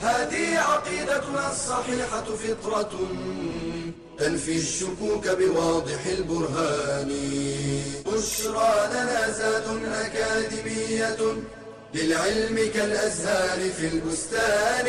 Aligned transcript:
هذه 0.00 0.58
عقيدتنا 0.58 1.50
الصحيحة 1.50 2.24
فطرة 2.24 2.92
تنفي 4.18 4.56
الشكوك 4.56 5.28
بواضح 5.28 6.06
البرهان 6.06 7.08
بشرى 8.06 8.74
لنا 8.92 9.30
زاد 9.30 9.66
أكاديمية 9.84 11.16
للعلم 11.94 12.72
كالأزهار 12.74 13.70
في 13.70 13.88
البستان 13.88 14.86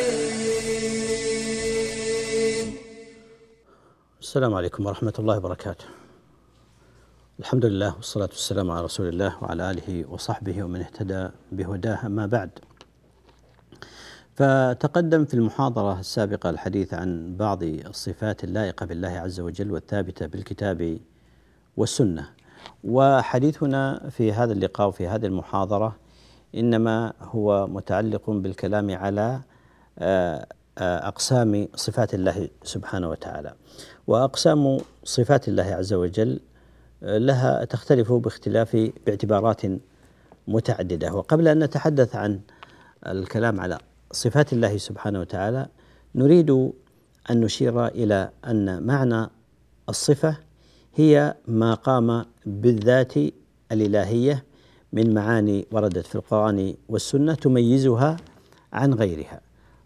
السلام 4.20 4.54
عليكم 4.54 4.86
ورحمة 4.86 5.14
الله 5.18 5.36
وبركاته. 5.36 5.84
الحمد 7.40 7.64
لله 7.64 7.94
والصلاة 7.96 8.28
والسلام 8.28 8.70
على 8.70 8.84
رسول 8.84 9.08
الله 9.08 9.42
وعلى 9.42 9.70
آله 9.70 10.04
وصحبه 10.08 10.62
ومن 10.62 10.80
اهتدى 10.80 11.28
بهداه 11.52 12.06
أما 12.06 12.26
بعد. 12.26 12.50
فتقدم 14.38 15.24
في 15.24 15.34
المحاضرة 15.34 16.00
السابقة 16.00 16.50
الحديث 16.50 16.94
عن 16.94 17.36
بعض 17.36 17.62
الصفات 17.62 18.44
اللائقة 18.44 18.86
بالله 18.86 19.08
عز 19.08 19.40
وجل 19.40 19.70
والثابتة 19.72 20.26
بالكتاب 20.26 20.98
والسنة. 21.76 22.28
وحديثنا 22.84 24.08
في 24.10 24.32
هذا 24.32 24.52
اللقاء 24.52 24.88
وفي 24.88 25.08
هذه 25.08 25.26
المحاضرة 25.26 25.96
إنما 26.54 27.12
هو 27.20 27.66
متعلق 27.66 28.30
بالكلام 28.30 28.90
على 28.90 29.40
أقسام 30.78 31.68
صفات 31.74 32.14
الله 32.14 32.48
سبحانه 32.62 33.08
وتعالى. 33.10 33.54
وأقسام 34.06 34.78
صفات 35.04 35.48
الله 35.48 35.74
عز 35.74 35.92
وجل 35.92 36.40
لها 37.02 37.64
تختلف 37.64 38.12
باختلاف 38.12 38.90
باعتبارات 39.06 39.62
متعددة 40.48 41.14
وقبل 41.14 41.48
أن 41.48 41.58
نتحدث 41.58 42.16
عن 42.16 42.40
الكلام 43.06 43.60
على 43.60 43.78
صفات 44.12 44.52
الله 44.52 44.76
سبحانه 44.76 45.20
وتعالى 45.20 45.66
نريد 46.14 46.50
أن 47.30 47.40
نشير 47.40 47.86
إلى 47.86 48.30
أن 48.46 48.82
معنى 48.82 49.30
الصفة 49.88 50.36
هي 50.94 51.34
ما 51.48 51.74
قام 51.74 52.24
بالذات 52.46 53.14
الإلهية 53.72 54.44
من 54.92 55.14
معاني 55.14 55.66
وردت 55.72 56.06
في 56.06 56.14
القرآن 56.14 56.74
والسنة 56.88 57.34
تميزها 57.34 58.16
عن 58.72 58.94
غيرها. 58.94 59.40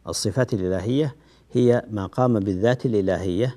الصفات 0.08 0.54
الإلهية 0.54 1.16
هي 1.52 1.84
ما 1.90 2.06
قام 2.06 2.40
بالذات 2.40 2.86
الإلهية 2.86 3.56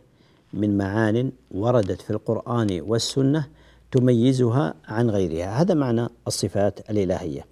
من 0.53 0.77
معان 0.77 1.31
وردت 1.51 2.01
في 2.01 2.09
القرآن 2.09 2.81
والسنة 2.81 3.47
تميزها 3.91 4.73
عن 4.87 5.09
غيرها. 5.09 5.61
هذا 5.61 5.73
معنى 5.73 6.07
الصفات 6.27 6.89
الإلهية. 6.89 7.45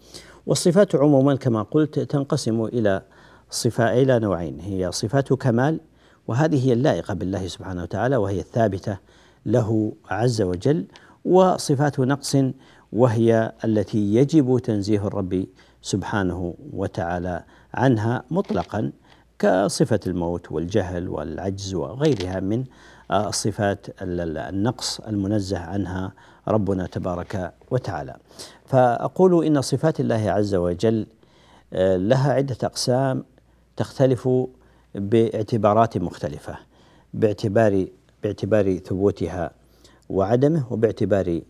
والصفات 0.45 0.95
عموما 0.95 1.35
كما 1.35 1.61
قلت 1.61 1.99
تنقسم 1.99 2.65
إلى 2.65 3.01
صفة 3.49 3.93
إلى 3.93 4.19
نوعين 4.19 4.59
هي 4.59 4.91
صفات 4.91 5.33
كمال 5.33 5.79
وهذه 6.27 6.67
هي 6.67 6.73
اللائقة 6.73 7.13
بالله 7.13 7.47
سبحانه 7.47 7.83
وتعالى 7.83 8.15
وهي 8.15 8.39
الثابتة 8.39 8.97
له 9.45 9.93
عز 10.09 10.41
وجل 10.41 10.85
وصفات 11.25 11.99
نقص 11.99 12.37
وهي 12.91 13.51
التي 13.65 14.15
يجب 14.15 14.59
تنزيه 14.59 15.07
الرب 15.07 15.45
سبحانه 15.81 16.55
وتعالى 16.73 17.43
عنها 17.73 18.23
مطلقا. 18.31 18.91
كصفة 19.43 19.99
الموت 20.07 20.51
والجهل 20.51 21.09
والعجز 21.09 21.73
وغيرها 21.73 22.39
من 22.39 22.63
الصفات 23.11 23.87
النقص 24.01 24.99
المنزه 24.99 25.57
عنها 25.57 26.13
ربنا 26.47 26.87
تبارك 26.87 27.53
وتعالى. 27.71 28.15
فأقول 28.65 29.45
إن 29.45 29.61
صفات 29.61 29.99
الله 29.99 30.31
عز 30.31 30.55
وجل 30.55 31.07
لها 32.11 32.33
عدة 32.33 32.57
أقسام 32.63 33.23
تختلف 33.77 34.29
باعتبارات 34.95 35.97
مختلفة 35.97 36.57
باعتبار 37.13 37.87
باعتبار 38.23 38.77
ثبوتها 38.77 39.51
وعدمه 40.09 40.73
وباعتبار 40.73 41.41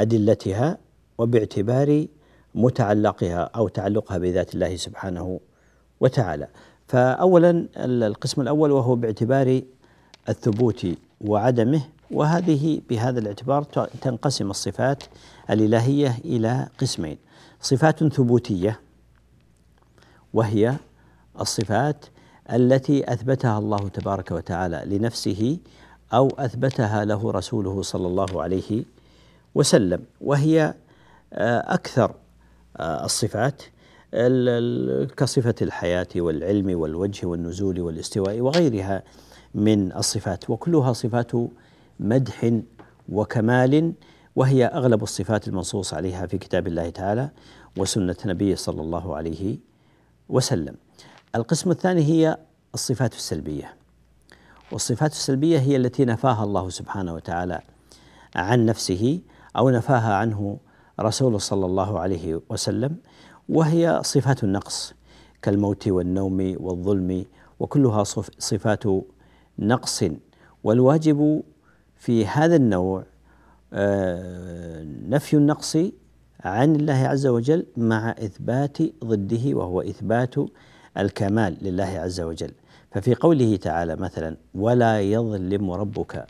أدلتها 0.00 0.78
وباعتبار 1.18 2.06
متعلقها 2.54 3.50
أو 3.56 3.68
تعلقها 3.68 4.18
بذات 4.18 4.54
الله 4.54 4.76
سبحانه 4.76 5.40
وتعالى. 6.00 6.48
فأولا 6.90 7.66
القسم 7.76 8.40
الأول 8.40 8.70
وهو 8.70 8.94
باعتبار 8.94 9.62
الثبوت 10.28 10.86
وعدمه 11.20 11.82
وهذه 12.10 12.80
بهذا 12.90 13.20
الاعتبار 13.20 13.62
تنقسم 14.00 14.50
الصفات 14.50 15.04
الإلهية 15.50 16.18
إلى 16.24 16.68
قسمين. 16.78 17.18
صفات 17.60 18.04
ثبوتية 18.04 18.80
وهي 20.34 20.76
الصفات 21.40 22.04
التي 22.52 23.12
أثبتها 23.12 23.58
الله 23.58 23.88
تبارك 23.88 24.30
وتعالى 24.30 24.82
لنفسه 24.86 25.58
أو 26.12 26.28
أثبتها 26.38 27.04
له 27.04 27.30
رسوله 27.30 27.82
صلى 27.82 28.06
الله 28.06 28.42
عليه 28.42 28.84
وسلم 29.54 30.04
وهي 30.20 30.74
أكثر 31.32 32.14
الصفات 32.80 33.62
كصفة 35.16 35.54
الحياة 35.62 36.08
والعلم 36.16 36.80
والوجه 36.80 37.26
والنزول 37.26 37.80
والاستواء 37.80 38.40
وغيرها 38.40 39.02
من 39.54 39.92
الصفات 39.96 40.50
وكلها 40.50 40.92
صفات 40.92 41.32
مدح 42.00 42.52
وكمال 43.08 43.92
وهي 44.36 44.66
أغلب 44.66 45.02
الصفات 45.02 45.48
المنصوص 45.48 45.94
عليها 45.94 46.26
في 46.26 46.38
كتاب 46.38 46.66
الله 46.66 46.90
تعالى 46.90 47.30
وسنة 47.76 48.16
نبيه 48.26 48.54
صلى 48.54 48.82
الله 48.82 49.16
عليه 49.16 49.58
وسلم. 50.28 50.74
القسم 51.34 51.70
الثاني 51.70 52.02
هي 52.04 52.38
الصفات 52.74 53.14
السلبية. 53.14 53.74
والصفات 54.72 55.12
السلبية 55.12 55.58
هي 55.58 55.76
التي 55.76 56.04
نفاها 56.04 56.44
الله 56.44 56.68
سبحانه 56.68 57.14
وتعالى 57.14 57.60
عن 58.36 58.66
نفسه 58.66 59.20
أو 59.56 59.70
نفاها 59.70 60.14
عنه 60.14 60.58
رسوله 61.00 61.38
صلى 61.38 61.66
الله 61.66 62.00
عليه 62.00 62.40
وسلم 62.50 62.96
وهي 63.50 64.00
صفات 64.04 64.44
النقص 64.44 64.94
كالموت 65.42 65.88
والنوم 65.88 66.56
والظلم 66.60 67.24
وكلها 67.60 68.04
صفات 68.38 68.84
نقص. 69.58 70.04
والواجب 70.64 71.42
في 71.96 72.26
هذا 72.26 72.56
النوع 72.56 73.04
نفي 75.08 75.34
النقص 75.36 75.76
عن 76.40 76.76
الله 76.76 76.94
عز 77.08 77.26
وجل 77.26 77.66
مع 77.76 78.10
إثبات 78.10 78.78
ضده 79.04 79.54
وهو 79.54 79.80
إثبات 79.80 80.34
الكمال 80.98 81.56
لله 81.62 81.84
عز 81.84 82.20
وجل. 82.20 82.52
ففي 82.90 83.14
قوله 83.14 83.56
تعالى 83.56 83.96
مثلا 83.96 84.36
ولا 84.54 85.00
يظلم 85.00 85.70
ربك 85.70 86.26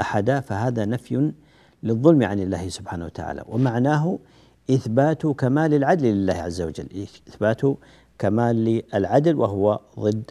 أحدا 0.00 0.40
فهذا 0.40 0.84
نفي 0.84 1.32
للظلم 1.82 2.22
عن 2.22 2.40
الله 2.40 2.68
سبحانه 2.68 3.04
وتعالى. 3.04 3.44
ومعناه 3.48 4.18
إثبات 4.70 5.26
كمال 5.26 5.74
العدل 5.74 6.06
لله 6.06 6.34
عز 6.34 6.62
وجل. 6.62 6.86
إثبات 7.28 7.60
كمال 8.18 8.82
العدل 8.94 9.36
وهو 9.36 9.80
ضد 10.00 10.30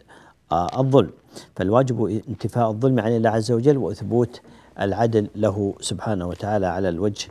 الظلم. 0.52 1.10
فالواجب 1.56 2.22
انتفاء 2.28 2.70
الظلم 2.70 3.00
عن 3.00 3.16
الله 3.16 3.30
عز 3.30 3.52
وجل 3.52 3.76
واثبوت 3.76 4.40
العدل 4.80 5.28
له 5.36 5.74
سبحانه 5.80 6.26
وتعالى 6.28 6.66
على 6.66 6.88
الوجه 6.88 7.28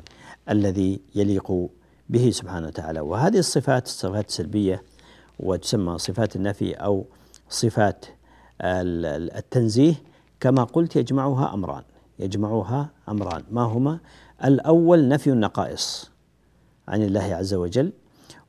الذي 0.49 0.99
يليق 1.15 1.69
به 2.09 2.29
سبحانه 2.31 2.67
وتعالى. 2.67 2.99
وهذه 2.99 3.37
الصفات 3.37 3.85
الصفات 3.85 4.27
السلبية 4.27 4.83
وتسمى 5.39 5.97
صفات 5.97 6.35
النفي 6.35 6.73
أو 6.73 7.05
صفات 7.49 8.05
التنزيه 8.61 9.95
كما 10.39 10.63
قلت 10.63 10.95
يجمعها 10.95 11.53
أمران. 11.53 11.83
يجمعها 12.19 12.89
أمران. 13.09 13.43
ما 13.51 13.61
هما؟ 13.61 13.99
الأول 14.45 15.07
نفي 15.07 15.29
النقائص. 15.29 16.12
عن 16.87 17.03
الله 17.03 17.35
عز 17.35 17.53
وجل 17.53 17.91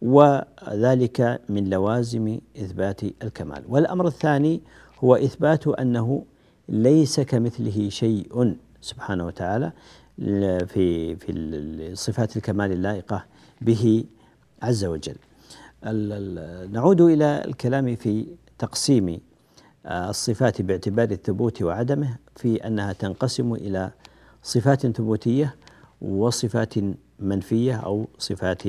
وذلك 0.03 1.41
من 1.49 1.71
لوازم 1.71 2.39
إثبات 2.57 3.03
الكمال 3.05 3.65
والأمر 3.69 4.07
الثاني 4.07 4.63
هو 5.05 5.17
إثبات 5.17 5.67
أنه 5.67 6.25
ليس 6.69 7.21
كمثله 7.21 7.89
شيء 7.89 8.57
سبحانه 8.81 9.27
وتعالى 9.27 9.73
في 10.67 11.17
في 11.17 11.91
صفات 11.95 12.37
الكمال 12.37 12.73
اللائقة 12.73 13.25
به 13.61 14.05
عز 14.63 14.85
وجل. 14.85 15.17
نعود 16.73 17.01
إلى 17.01 17.45
الكلام 17.45 17.97
في 17.97 18.27
تقسيم 18.59 19.21
الصفات 19.87 20.63
باعتبار 20.63 21.11
الثبوت 21.11 21.63
وعدمه 21.63 22.17
في 22.37 22.67
أنها 22.67 22.93
تنقسم 22.93 23.55
إلى 23.55 23.91
صفات 24.43 24.87
ثبوتية 24.87 25.55
وصفات 26.03 26.75
منفية 27.19 27.75
أو 27.77 28.09
صفات 28.19 28.63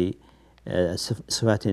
آه، 0.68 0.96
صفات 1.30 1.64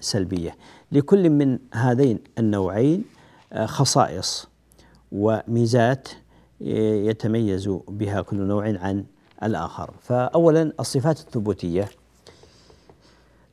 سلبية. 0.00 0.56
لكل 0.92 1.30
من 1.30 1.58
هذين 1.74 2.18
النوعين 2.38 3.04
آه، 3.52 3.66
خصائص 3.66 4.48
وميزات 5.12 6.08
يتميز 6.60 7.68
بها 7.88 8.20
كل 8.22 8.36
نوع 8.36 8.64
عن 8.64 9.04
الآخر. 9.42 9.94
فأولا 10.00 10.72
الصفات 10.80 11.20
الثبوتية. 11.20 11.88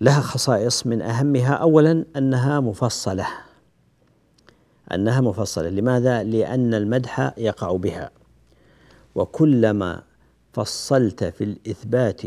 لها 0.01 0.21
خصائص 0.21 0.87
من 0.87 1.01
أهمها 1.01 1.53
أولا 1.53 2.05
أنها 2.15 2.59
مفصلة. 2.59 3.27
أنها 4.93 5.21
مفصلة. 5.21 5.69
لماذا؟ 5.69 6.23
لأن 6.23 6.73
المدح 6.73 7.33
يقع 7.37 7.75
بها. 7.75 8.11
وكلما 9.15 10.03
فصلت 10.53 11.23
في 11.23 11.43
الإثبات 11.43 12.21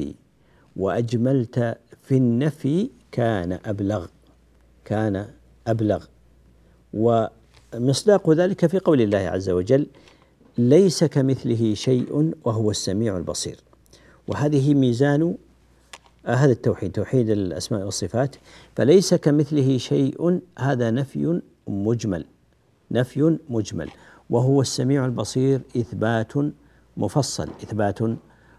وأجملت 0.76 1.78
في 2.02 2.16
النفي 2.16 2.90
كان 3.12 3.58
أبلغ 3.64 4.06
كان 4.84 5.26
أبلغ. 5.66 6.04
ومصداق 6.94 8.30
ذلك 8.30 8.66
في 8.66 8.78
قول 8.78 9.00
الله 9.00 9.19
عز 9.19 9.50
وجل 9.50 9.86
ليس 10.58 11.04
كمثله 11.04 11.74
شيء 11.74 12.32
وهو 12.44 12.70
السميع 12.70 13.16
البصير. 13.16 13.56
وهذه 14.28 14.74
ميزان 14.74 15.34
آه، 16.26 16.34
هذا 16.34 16.52
التوحيد 16.52 16.92
توحيد 16.92 17.30
الأسماء 17.30 17.84
والصفات. 17.84 18.36
فليس 18.76 19.14
كمثله 19.14 19.78
شيء 19.78 20.40
هذا 20.58 20.90
نفي 20.90 21.40
مجمل 21.69 22.24
نفي 22.90 23.38
مجمل. 23.48 23.90
وهو 24.30 24.60
السميع 24.60 25.04
البصير 25.04 25.60
إثبات 25.76 26.32
مفصل 26.96 27.48
إثبات 27.62 27.98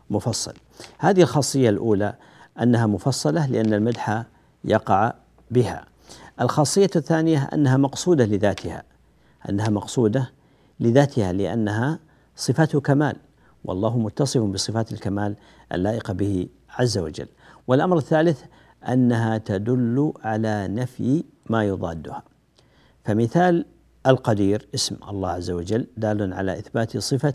مفصل. 0.10 0.54
هذه 0.98 1.22
الخاصية 1.22 1.70
الأولى 1.70 2.16
أنها 2.62 2.86
مفصلة 2.86 3.46
لأن 3.46 3.74
المدح 3.74 4.24
يقع 4.66 5.14
بها. 5.52 5.86
الخاصية 6.42 6.90
الثانية 6.96 7.50
أنها 7.54 7.78
مقصودة 7.78 8.26
لذاتها 8.26 8.84
أنها 9.50 9.70
مقصودة 9.70 10.32
لذاتها 10.80 11.34
لأنها 11.34 12.00
صفات 12.36 12.78
كمال. 12.78 13.16
والله 13.66 13.98
متصف 13.98 14.42
بصفات 14.42 14.92
الكمال 14.92 15.36
اللائقة 15.72 16.14
به 16.14 16.48
عز 16.70 16.98
وجل. 16.98 17.28
والأمر 17.68 17.98
الثالث 17.98 18.42
أنها 18.90 19.38
تدل 19.38 20.14
على 20.24 20.68
نفي 20.68 21.24
ما 21.50 21.64
يضادها. 21.64 22.24
فمثال 23.06 23.66
القدير 24.08 24.68
اسم 24.76 24.96
الله 25.10 25.30
عز 25.30 25.52
وجل 25.52 25.88
دال 25.98 26.34
على 26.34 26.60
إثبات 26.60 26.98
صفة 26.98 27.34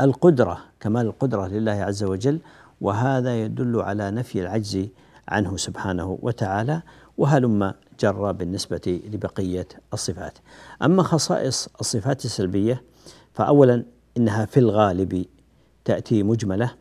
القدرة 0.00 0.58
كمال 0.80 1.06
القدرة 1.06 1.46
لله 1.46 1.72
عز 1.72 2.04
وجل 2.04 2.40
وهذا 2.82 3.42
يدل 3.42 3.80
على 3.80 4.10
نفي 4.10 4.40
العجز 4.40 4.88
عنه 5.28 5.56
سبحانه 5.56 6.18
وتعالى 6.22 6.82
وهلم 7.18 7.74
جر 8.00 8.32
بالنسبة 8.32 9.00
لبقية 9.12 9.68
الصفات. 9.92 10.38
أما 10.82 11.02
خصائص 11.02 11.68
الصفات 11.80 12.24
السلبية 12.24 12.82
فأولا 13.32 13.84
إنها 14.16 14.44
في 14.44 14.60
الغالب 14.60 15.26
تأتي 15.84 16.22
مجملة 16.22 16.74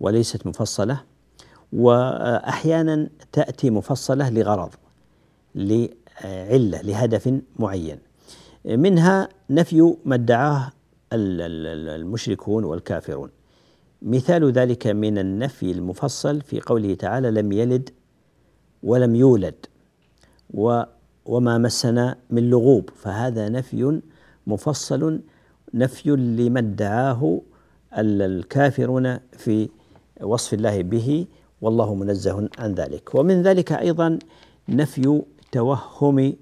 وليست 0.00 0.46
مفصلة 0.46 1.00
وأحيانا 1.72 3.08
تأتي 3.32 3.70
مفصلة 3.70 4.30
لغرض 4.30 4.70
لعلة 5.54 6.80
لهدف 6.82 7.40
معين. 7.58 7.98
منها 8.64 9.28
نفي 9.50 9.96
ما 10.04 10.14
ادعاه 10.14 10.72
المشركون 11.12 12.64
والكافرون. 12.64 13.30
مثال 14.02 14.52
ذلك 14.52 14.86
من 14.86 15.18
النفي 15.18 15.70
المفصل 15.70 16.40
في 16.40 16.60
قوله 16.60 16.94
تعالى 16.94 17.30
لم 17.30 17.52
يلد 17.52 17.90
ولم 18.82 19.14
يولد 19.14 19.66
و 20.54 20.82
وما 21.24 21.58
مسنا 21.58 22.16
من 22.30 22.50
لغوب 22.50 22.90
فهذا 22.90 23.48
نفي 23.48 24.00
مفصل 24.46 25.20
نفي 25.74 26.10
لما 26.10 26.60
ادعاه 26.60 27.40
الكافرون 27.98 29.18
في 29.32 29.68
وصف 30.20 30.54
الله 30.54 30.82
به 30.82 31.26
والله 31.60 31.94
منزه 31.94 32.48
عن 32.58 32.74
ذلك. 32.74 33.14
ومن 33.14 33.42
ذلك 33.42 33.72
أيضا 33.72 34.18
نفي 34.68 35.22
توهم 35.52 36.34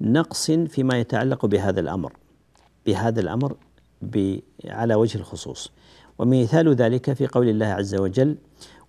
نقص 0.00 0.50
فيما 0.50 0.98
يتعلق 1.00 1.46
بهذا 1.46 1.80
الأمر 1.80 2.12
بهذا 2.86 3.20
الأمر 3.20 3.56
على 4.64 4.94
وجه 4.94 5.18
الخصوص. 5.18 5.70
ومثال 6.18 6.74
ذلك 6.74 7.12
في 7.12 7.26
قول 7.26 7.48
الله 7.48 7.66
عز 7.66 7.94
وجل 7.94 8.36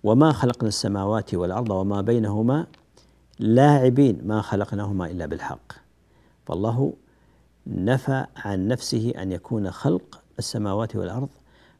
وما 0.04 0.32
خلقنا 0.32 0.68
السماوات 0.68 1.34
والأرض 1.34 1.70
وما 1.70 2.00
بينهما 2.00 2.66
لاعبين 3.38 4.20
ما 4.24 4.40
خلقناهما 4.40 5.06
إلا 5.06 5.26
بالحق. 5.26 5.72
فالله 6.46 6.92
نفى 7.66 8.26
عن 8.36 8.68
نفسه 8.68 9.12
أن 9.18 9.32
يكون 9.32 9.70
خلق 9.70 10.22
السماوات 10.38 10.96
والأرض 10.96 11.28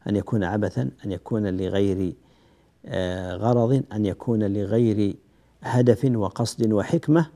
أن 0.09 0.15
يكون 0.15 0.43
عبثا 0.43 0.89
أن 1.05 1.11
يكون 1.11 1.57
لغير 1.57 2.13
آه، 2.85 3.35
غرض 3.35 3.83
أن 3.93 4.05
يكون 4.05 4.43
لغير 4.43 5.15
هدف 5.61 6.05
وقصد 6.15 6.71
وحكمة. 6.73 7.27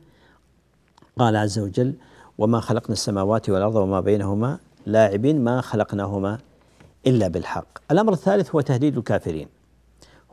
قال 1.18 1.36
عز 1.36 1.60
وجل 1.60 1.94
وما 2.38 2.60
خلقنا 2.60 2.94
السماوات 2.94 3.50
والأرض 3.50 3.76
وما 3.76 4.00
بينهما 4.00 4.60
لاعبين 4.86 5.44
ما 5.44 5.62
خلقناهما 5.62 6.38
إلا 7.08 7.28
بالحق. 7.28 7.68
الأمر 7.92 8.14
الثالث 8.14 8.56
هو 8.56 8.62
تهديد 8.62 8.98
الكافرين. 8.98 9.48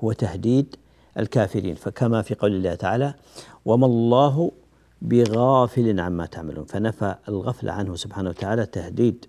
هو 0.05 0.12
تهديد 0.12 0.76
الكافرين. 1.19 1.75
فكما 1.75 2.23
في 2.23 2.35
قول 2.35 2.55
الله 2.55 2.75
تعالى 2.75 3.15
وما 3.65 3.87
الله 3.87 4.53
بغافل 5.03 6.00
عما 6.00 6.26
تعملون. 6.26 6.65
فنفى 6.65 7.15
الغفل 7.29 7.69
عنه 7.69 7.94
سبحانه 7.97 8.31
وتعالى 8.31 8.67
تهديد 8.67 9.26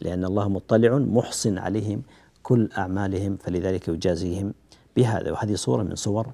لأن 0.00 0.24
الله 0.24 0.48
مطلع 0.48 0.98
محصن 0.98 1.58
عليهم 1.58 2.02
كل 2.42 2.68
أعمالهم 2.78 3.36
فلذلك 3.36 3.88
يجازيهم 3.88 4.54
بهذا. 4.96 5.32
وهذه 5.32 5.54
صورة 5.54 5.82
من 5.82 5.94
صور 5.94 6.26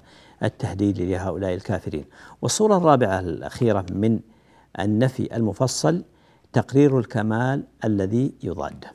التهديد 0.43 1.01
لهؤلاء 1.01 1.53
الكافرين. 1.53 2.05
والصورة 2.41 2.77
الرابعة 2.77 3.19
الأخيرة 3.19 3.85
من 3.91 4.19
النفي 4.79 5.35
المفصل 5.35 6.03
تقرير 6.53 6.99
الكمال 6.99 7.63
الذي 7.85 8.33
يضاد. 8.43 8.85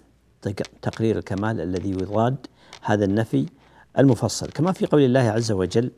تقرير 0.83 1.19
الكمال 1.19 1.61
الذي 1.61 1.91
يضاد 1.91 2.37
هذا 2.83 3.05
النفي 3.05 3.47
المفصل. 3.99 4.47
كما 4.51 4.73
في 4.73 4.87
قول 4.87 5.03
الله 5.03 5.21
عز 5.21 5.53
وجل 5.53 5.91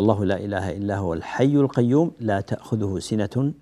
الله 0.00 0.24
لا 0.24 0.36
إله 0.36 0.72
إلا 0.76 0.96
هو 0.96 1.14
الحي 1.14 1.56
القيوم 1.56 2.12
لا 2.20 2.40
تأخذه 2.40 2.98
سنة 2.98 3.52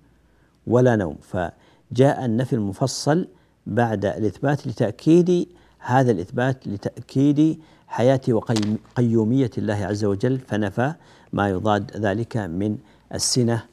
ولا 0.67 0.95
نوم. 0.95 1.17
فجاء 1.21 2.25
النفي 2.25 2.53
المفصل 2.53 3.27
بعد 3.67 4.05
الإثبات 4.05 4.67
لتأكيد 4.67 5.47
هذا 5.79 6.11
الإثبات 6.11 6.67
لتأكيد 6.67 7.59
حياة 7.87 8.21
وقيوميه 8.29 9.51
الله 9.57 9.85
عز 9.85 10.05
وجل 10.05 10.39
فنفى 10.39 10.93
ما 11.33 11.49
يضاد 11.49 11.97
ذلك 11.97 12.37
من 12.37 12.77
السنة 13.13 13.63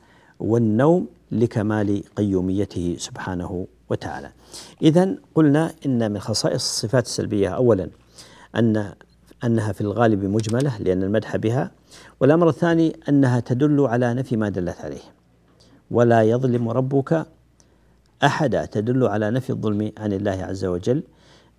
والنوم 0.41 1.07
لكمال 1.33 2.03
قيوميته 2.17 2.97
سبحانه 2.99 3.67
وتعالى. 3.91 4.31
اذا 4.83 5.17
قلنا 5.35 5.73
إن 5.87 6.13
من 6.13 6.19
خصائص 6.19 6.65
الصفات 6.65 7.07
السلبية 7.07 7.49
اولا 7.49 7.89
ان 8.57 8.95
أنها 9.45 9.73
في 9.73 9.81
الغالب 9.81 10.25
مجملة 10.25 10.79
لأن 10.79 11.03
المدح 11.03 11.37
بها 11.37 11.71
والأمر 12.21 12.49
الثاني 12.49 12.97
أنها 13.09 13.41
تدل 13.41 13.81
على 13.81 14.15
نفي 14.15 14.37
ما 14.37 14.49
دلت 14.49 14.81
عليه 14.81 15.03
ولا 15.91 16.23
يظلم 16.23 16.69
ربك 16.69 17.27
أحدا 18.25 18.65
تدل 18.65 19.07
على 19.07 19.31
نفي 19.31 19.51
الظلم 19.51 19.93
عن 19.99 20.13
الله 20.13 20.45
عز 20.45 20.65
وجل 20.65 21.03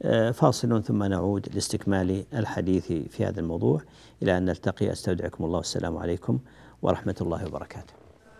آه، 0.02 0.32
فاصل 0.32 0.84
ثم 0.84 1.04
نعود 1.04 1.48
لاستكمال 1.54 2.26
الحديث 2.34 2.86
في 2.86 3.26
هذا 3.26 3.40
الموضوع 3.40 3.82
إلى 4.24 4.38
أن 4.38 4.46
نلتقي 4.46 4.92
أستودعكم 4.92 5.46
الله 5.46 5.58
والسلام 5.58 5.98
عليكم 5.98 6.40
ورحمة 6.82 7.16
الله 7.22 7.46
وبركاته. 7.46 7.94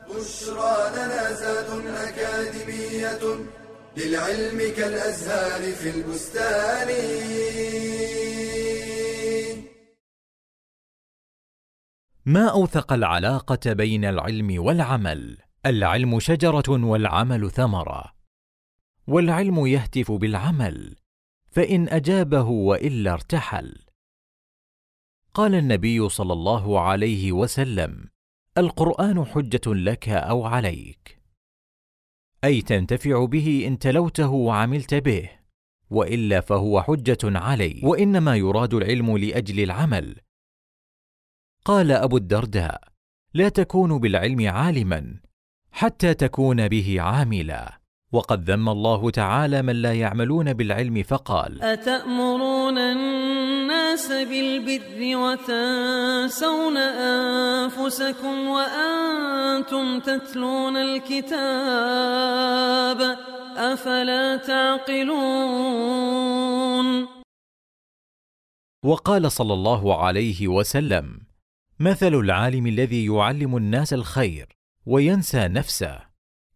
بشرى 0.10 0.76
لنا 0.96 1.34
زاد 1.34 1.66
أكاديمية 2.08 3.46
للعلم 3.98 4.60
كالأزهار 4.78 5.74
في 5.74 5.90
البستان. 5.90 6.90
ما 12.26 12.52
أوثق 12.52 12.94
العلاقة 12.94 13.74
بين 13.74 14.06
العلم 14.06 14.64
والعمل؟ 14.64 15.38
العلم 15.66 16.20
شجرة 16.20 16.64
والعمل 16.70 17.52
ثمرة. 17.52 18.16
والعلم 19.08 19.66
يهتف 19.66 20.12
بالعمل 20.12 20.96
فإن 21.52 21.90
أجابه 21.90 22.44
وإلا 22.50 23.14
ارتحل. 23.14 23.86
قال 25.34 25.56
النبي 25.56 26.10
صلى 26.10 26.34
الله 26.34 26.80
عليه 26.82 27.32
وسلم 27.32 28.10
القرآن 28.58 29.26
حجة 29.26 29.74
لك 29.74 30.10
أو 30.10 30.46
عليك. 30.46 31.15
أي 32.46 32.62
تنتفع 32.62 33.26
به 33.26 33.64
إن 33.68 33.80
تلوته 33.80 34.30
وعملت 34.30 34.94
به 34.94 35.30
وإلا 35.90 36.42
فهو 36.42 36.82
حجة 36.82 37.18
علي. 37.24 37.82
وإنما 37.84 38.36
يراد 38.36 38.74
العلم 38.74 39.18
لأجل 39.18 39.64
العمل. 39.64 40.16
قال 41.66 41.92
أبو 41.92 42.18
الدرداء 42.18 42.82
لا 43.34 43.50
تكون 43.50 44.00
بالعلم 44.00 44.50
عالما 44.50 45.20
حتى 45.72 46.14
تكون 46.14 46.68
به 46.68 47.02
عاملا. 47.02 47.86
وقد 48.12 48.52
ذم 48.52 48.70
الله 48.70 49.10
تعالى 49.10 49.62
من 49.62 49.76
لا 49.76 49.94
يعملون 49.94 50.54
بالعلم 50.54 51.04
فقال 51.04 51.62
أتأمرون 51.62 52.78
الناس 53.96 54.12
بالبر 54.12 55.00
وتنسون 55.18 56.78
أنفسكم 56.78 58.48
وأنتم 58.48 60.00
تتلون 60.00 60.78
الكتاب 60.78 61.42
أفلا 63.58 64.38
تعقلون 64.38 65.16
وقال 68.84 69.32
صلى 69.32 69.54
الله 69.54 70.04
عليه 70.06 70.48
وسلم 70.48 71.22
مثل 71.80 72.16
العالم 72.16 72.68
الذي 72.68 73.06
يعلم 73.06 73.58
الناس 73.58 73.94
الخير 73.94 74.48
وينسى 74.86 75.48
نفسه 75.48 76.02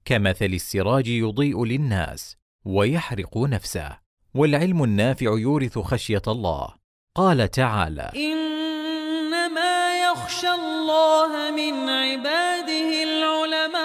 كمثل 0.06 0.46
السراج 0.46 1.08
يضيء 1.08 1.66
للناس 1.66 2.38
ويحرق 2.66 3.38
نفسه 3.38 4.00
والعلم 4.34 4.84
النافع 4.84 5.26
يورث 5.26 5.80
خشية 5.80 6.22
الله. 6.28 6.79
قال 7.20 7.52
تعالى 7.52 8.12
إنما 8.16 10.02
يخشى 10.02 10.52
الله 10.52 11.52
من 11.52 11.90
عباده 11.90 13.04
العلماء. 13.04 13.80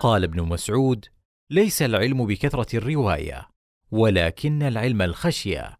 قال 0.00 0.24
ابن 0.24 0.42
مسعود 0.42 1.06
ليس 1.50 1.82
العلم 1.82 2.26
بكثرة 2.26 2.76
الرواية 2.76 3.48
ولكن 3.90 4.62
العلم 4.62 5.02
الخشية 5.02 5.76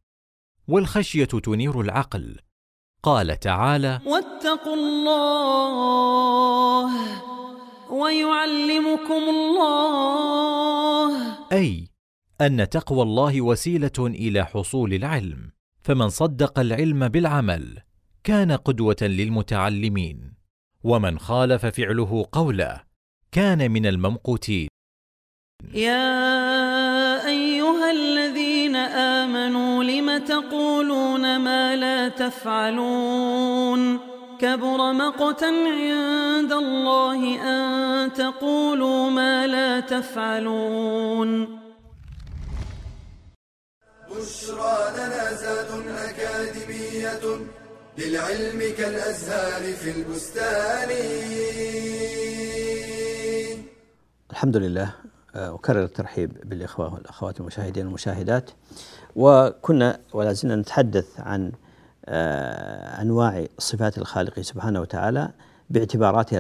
والخشية 0.69 1.25
تنير 1.25 1.81
العقل. 1.81 2.41
قال 3.03 3.41
تعالى 3.41 4.01
واتقوا 4.07 4.75
الله 4.75 5.63
ويعلمكم 7.91 9.23
الله. 9.29 10.05
أي 11.53 11.94
أن 12.41 12.69
تقوى 12.69 13.03
الله 13.03 13.41
وسيلة 13.41 13.91
إلى 13.99 14.45
حصول 14.45 14.95
العلم. 14.95 15.51
فمن 15.83 16.09
صدق 16.09 16.59
العلم 16.59 17.09
بالعمل 17.09 17.79
كان 18.25 18.53
قدوة 18.53 18.97
للمتعلمين. 19.03 20.35
ومن 20.85 21.19
خالف 21.19 21.67
فعله 21.67 22.27
قوله 22.33 22.81
كان 23.33 23.71
من 23.71 23.87
الممقوتين. 23.87 24.69
يا 25.75 27.27
أيها 27.27 27.91
الذين 27.91 28.77
آمنوا 28.77 29.85
لم 29.85 30.25
تقولون 30.25 31.41
ما 31.41 31.77
لا 31.77 32.09
تفعلون؟ 32.09 33.99
كبر 34.39 34.93
مقتا 34.93 35.45
عند 35.45 36.53
الله 36.53 37.41
أن 37.43 38.13
تقولوا 38.13 39.11
ما 39.11 39.47
لا 39.47 39.81
تفعلون. 39.81 41.64
بشرى 44.19 44.77
لنا 44.97 45.35
زاد 45.35 45.67
أكاديمية 46.09 47.21
للعلم 47.99 48.75
كالأزهار 48.79 49.73
في 49.73 49.91
البستان. 49.91 50.91
الحمد 54.31 54.57
لله 54.57 54.95
آه، 55.35 55.55
أكرر 55.55 55.85
الترحيب 55.85 56.49
بالإخوة 56.49 56.95
والأخوات 56.95 57.41
المشاهدين 57.41 57.87
والمشاهدات. 57.87 58.51
وكنا 59.17 60.01
ولا 60.13 60.33
زلنا 60.33 60.57
نتحدث 60.57 61.21
عن 61.21 61.53
آه، 62.07 63.03
أنواع 63.03 63.47
صفات 63.59 63.99
الخالق 63.99 64.41
سبحانه 64.41 64.81
وتعالى 64.81 65.31
باعتباراتها 65.71 66.39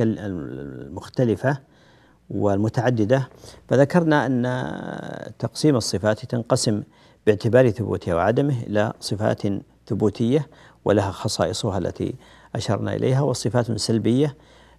المختلفة. 0.00 1.58
والمتعددة. 2.30 3.28
فذكرنا 3.68 4.26
أن 4.26 4.42
تقسيم 5.38 5.76
الصفات 5.76 6.24
تنقسم 6.24 6.82
باعتبار 7.26 7.70
ثبوتها 7.70 8.14
وعدمه 8.14 8.62
إلى 8.62 8.92
صفات 9.00 9.42
ثبوتية 9.86 10.48
ولها 10.84 11.10
خصائصها 11.10 11.78
التي 11.78 12.14
أشرنا 12.54 12.94
إليها 12.94 13.20
وصفات 13.20 13.72
سلبية 13.72 14.36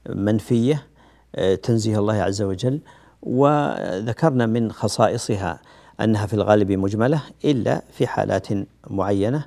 منفية 0.09 0.87
آه، 1.35 1.55
تنزيه 1.55 1.99
الله 1.99 2.13
عز 2.13 2.41
وجل. 2.41 2.79
وذكرنا 3.23 4.45
من 4.45 4.71
خصائصها 4.71 5.61
أنها 6.01 6.25
في 6.25 6.33
الغالب 6.33 6.71
مجملة 6.71 7.21
إلا 7.45 7.81
في 7.91 8.07
حالات 8.07 8.47
معينة. 8.87 9.45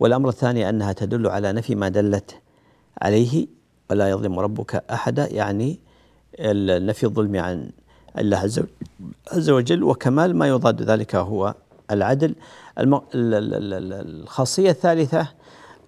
والأمر 0.00 0.28
الثاني 0.28 0.68
أنها 0.68 0.92
تدل 0.92 1.26
على 1.26 1.52
نفي 1.52 1.74
ما 1.74 1.88
دلت 1.88 2.40
عليه 3.02 3.46
ولا 3.90 4.10
يظلم 4.10 4.38
ربك 4.38 4.84
احدا 4.90 5.32
يعني 5.32 5.80
نفي 6.40 7.04
الظلم 7.04 7.36
عن 7.36 7.70
الله 8.18 8.50
عز 9.32 9.50
وجل 9.50 9.82
وكمال 9.82 10.36
ما 10.36 10.48
يضاد 10.48 10.82
ذلك 10.82 11.14
هو 11.16 11.54
العدل. 11.90 12.34
الخاصية 12.78 14.70
الثالثة 14.70 15.28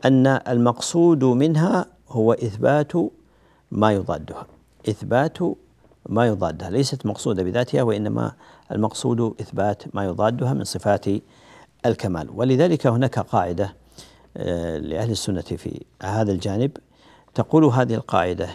أن 0.05 0.27
المقصود 0.27 1.25
منها 1.25 1.87
هو 2.09 2.33
إثبات 2.33 2.93
ما 3.71 3.93
يضادها. 3.93 4.47
إثبات 4.89 5.39
ما 6.09 6.27
يضادها. 6.27 6.71
ليست 6.71 7.07
مقصودة 7.07 7.43
بذاتها 7.43 7.83
وإنما 7.83 8.33
المقصود 8.73 9.21
إثبات 9.41 9.95
ما 9.95 10.05
يضادها 10.05 10.53
من 10.55 10.65
صفات 10.65 11.07
الكمال. 11.87 12.31
ولذلك 12.35 12.87
هناك 12.87 13.19
قاعدة 13.19 13.75
آه، 14.37 14.79
لأهل 14.79 15.11
السنة 15.11 15.41
في 15.41 15.81
هذا 16.03 16.33
الجانب 16.33 16.71
تقول 17.35 17.65
هذه 17.65 17.95
القاعدة 17.95 18.49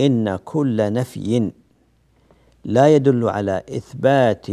إن 0.00 0.36
كل 0.36 0.92
نفي 0.92 1.52
لا 2.64 2.94
يدل 2.94 3.28
على 3.28 3.62
إثبات 3.68 4.46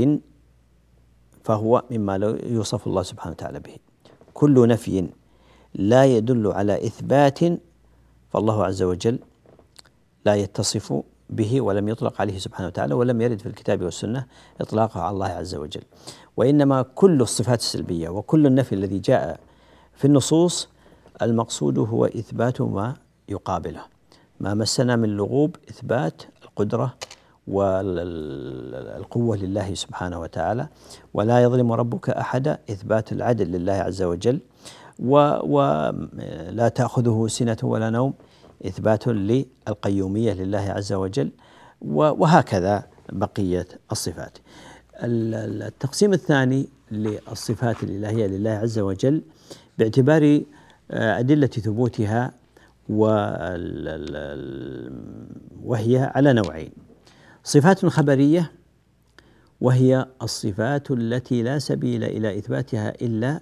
فهو 1.43 1.83
مما 1.91 2.37
يوصف 2.43 2.87
الله 2.87 3.03
سبحانه 3.03 3.31
وتعالى 3.31 3.59
به. 3.59 3.75
كل 4.33 4.67
نفي 4.67 5.09
لا 5.73 6.05
يدل 6.05 6.47
على 6.47 6.85
إثبات 6.87 7.39
فالله 8.29 8.65
عز 8.65 8.83
وجل 8.83 9.19
لا 10.25 10.35
يتصف 10.35 11.03
به 11.29 11.61
ولم 11.61 11.89
يطلق 11.89 12.21
عليه 12.21 12.37
سبحانه 12.39 12.67
وتعالى 12.67 12.93
ولم 12.93 13.21
يرد 13.21 13.39
في 13.39 13.45
الكتاب 13.45 13.81
والسنة 13.81 14.25
اطلاقه 14.61 15.01
على 15.01 15.13
الله 15.13 15.27
عز 15.27 15.55
وجل. 15.55 15.81
وإنما 16.37 16.81
كل 16.81 17.21
الصفات 17.21 17.59
السلبية 17.59 18.09
وكل 18.09 18.47
النفي 18.47 18.75
الذي 18.75 18.99
جاء 18.99 19.39
في 19.93 20.05
النصوص 20.05 20.69
المقصود 21.21 21.79
هو 21.79 22.05
إثبات 22.05 22.61
ما 22.61 22.93
يقابله. 23.29 23.92
ما 24.43 24.53
مسنا 24.53 24.95
من 24.95 25.09
لغوب 25.09 25.55
إثبات 25.69 26.21
القدرة 26.43 26.93
والقوة 27.47 29.37
لله 29.37 29.73
سبحانه 29.73 30.19
وتعالى 30.19 30.67
ولا 31.13 31.43
يظلم 31.43 31.71
ربك 31.71 32.09
احدا 32.09 32.57
إثبات 32.69 33.11
العدل 33.11 33.51
لله 33.51 33.73
عز 33.73 34.01
وجل 34.01 34.39
ولا 34.99 36.71
تأخذه 36.75 37.25
سنة 37.29 37.57
ولا 37.63 37.89
نوم 37.89 38.13
إثبات 38.67 39.07
للقيومية 39.07 40.33
لله 40.33 40.71
عز 40.71 40.93
وجل 40.93 41.31
وهكذا 41.91 42.83
بقية 43.11 43.67
الصفات. 43.91 44.37
التقسيم 45.03 46.13
الثاني 46.13 46.67
للصفات 46.91 47.83
الإلهية 47.83 48.27
لله 48.27 48.51
عز 48.51 48.79
وجل 48.79 49.21
باعتبار 49.77 50.41
آه، 50.91 51.19
أدلة 51.19 51.47
ثبوتها 51.47 52.31
وهي 55.63 56.11
على 56.15 56.33
نوعين. 56.33 56.71
صفات 57.43 57.85
خبرية 57.85 58.51
وهي 59.61 60.05
الصفات 60.21 60.91
التي 60.91 61.43
لا 61.43 61.59
سبيل 61.59 62.03
إلى 62.03 62.37
إثباتها 62.37 62.89
إلا 63.01 63.41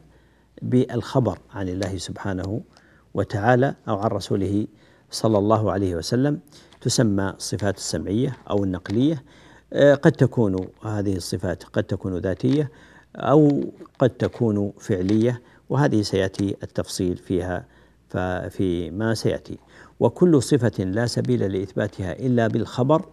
بالخبر 0.61 1.39
عن 1.53 1.69
الله 1.69 1.97
سبحانه 1.97 2.61
وتعالى 3.13 3.75
أو 3.87 3.97
عن 3.97 4.09
رسوله 4.09 4.67
صلى 5.11 5.37
الله 5.37 5.71
عليه 5.71 5.95
وسلم. 5.95 6.39
تسمى 6.81 7.33
الصفات 7.37 7.77
السمعية 7.77 8.37
أو 8.49 8.63
النقلية. 8.63 9.23
آه، 9.73 9.95
قد 9.95 10.11
تكون 10.11 10.67
هذه 10.83 11.15
الصفات 11.15 11.63
قد 11.63 11.83
تكون 11.83 12.17
ذاتية 12.17 12.71
أو 13.15 13.63
قد 13.99 14.09
تكون 14.09 14.73
فعلية 14.79 15.41
وهذه 15.69 16.01
سيأتي 16.01 16.55
التفصيل 16.63 17.17
فيها 17.17 17.65
في 18.49 18.91
ما 18.91 19.13
سيأتي. 19.13 19.57
وكل 19.99 20.43
صفة 20.43 20.83
لا 20.83 21.05
سبيل 21.05 21.51
لإثباتها 21.53 22.19
إلا 22.19 22.47
بالخبر 22.47 23.05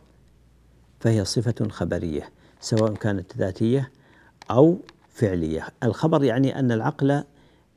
فهي 1.00 1.24
صفة 1.24 1.68
خبرية 1.68 2.30
سواء 2.60 2.94
كانت 2.94 3.36
ذاتية 3.36 3.90
أو 4.50 4.78
فعلية. 5.08 5.66
الخبر 5.82 6.24
يعني 6.24 6.58
أن 6.58 6.72
العقل 6.72 7.24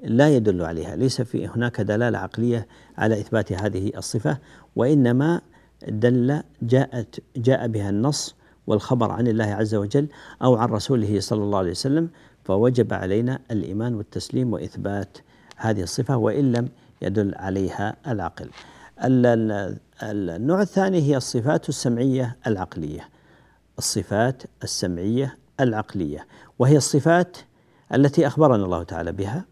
لا 0.04 0.36
يدل 0.36 0.62
عليها 0.62 0.96
ليس 0.96 1.22
في 1.22 1.48
هناك 1.48 1.82
دلالة 1.82 2.18
عقلية 2.18 2.68
على 2.98 3.20
إثبات 3.20 3.54
هذه 3.54 3.92
الصفة 3.98 4.38
وإنما 4.76 5.42
دل 5.88 6.44
جاءت 6.62 7.20
جاء 7.38 7.68
بها 7.68 7.90
النص 7.90 8.36
والخبر 8.68 9.12
عن 9.12 9.28
الله 9.28 9.46
عز 9.46 9.76
وجل 9.76 10.08
أو 10.44 10.56
عن 10.56 10.70
رسوله 10.70 11.20
صلى 11.20 11.44
الله 11.44 11.58
عليه 11.58 11.72
وسلم 11.72 12.10
فوجب 12.44 12.94
علينا 12.94 13.40
الإيمان 13.52 13.96
والتسليم 13.96 14.54
وإثبات 14.54 15.18
هذه 15.58 15.84
الصفة 15.84 16.18
وإن 16.18 16.52
لم 16.52 16.70
يدل 17.02 17.36
عليها 17.36 17.96
العقل. 18.08 18.50
النوع 20.04 20.62
الثاني 20.62 21.02
هي 21.02 21.18
الصفات 21.18 21.70
السمعية 21.70 22.38
العقلية. 22.48 23.10
الصفات 23.78 24.44
السمعية 24.64 25.38
العقلية 25.60 26.28
وهي 26.60 26.78
الصفات 26.78 27.38
التي 27.94 28.28
أخبرنا 28.28 28.66
الله 28.66 28.84
تعالى 28.84 29.12
بها 29.12 29.46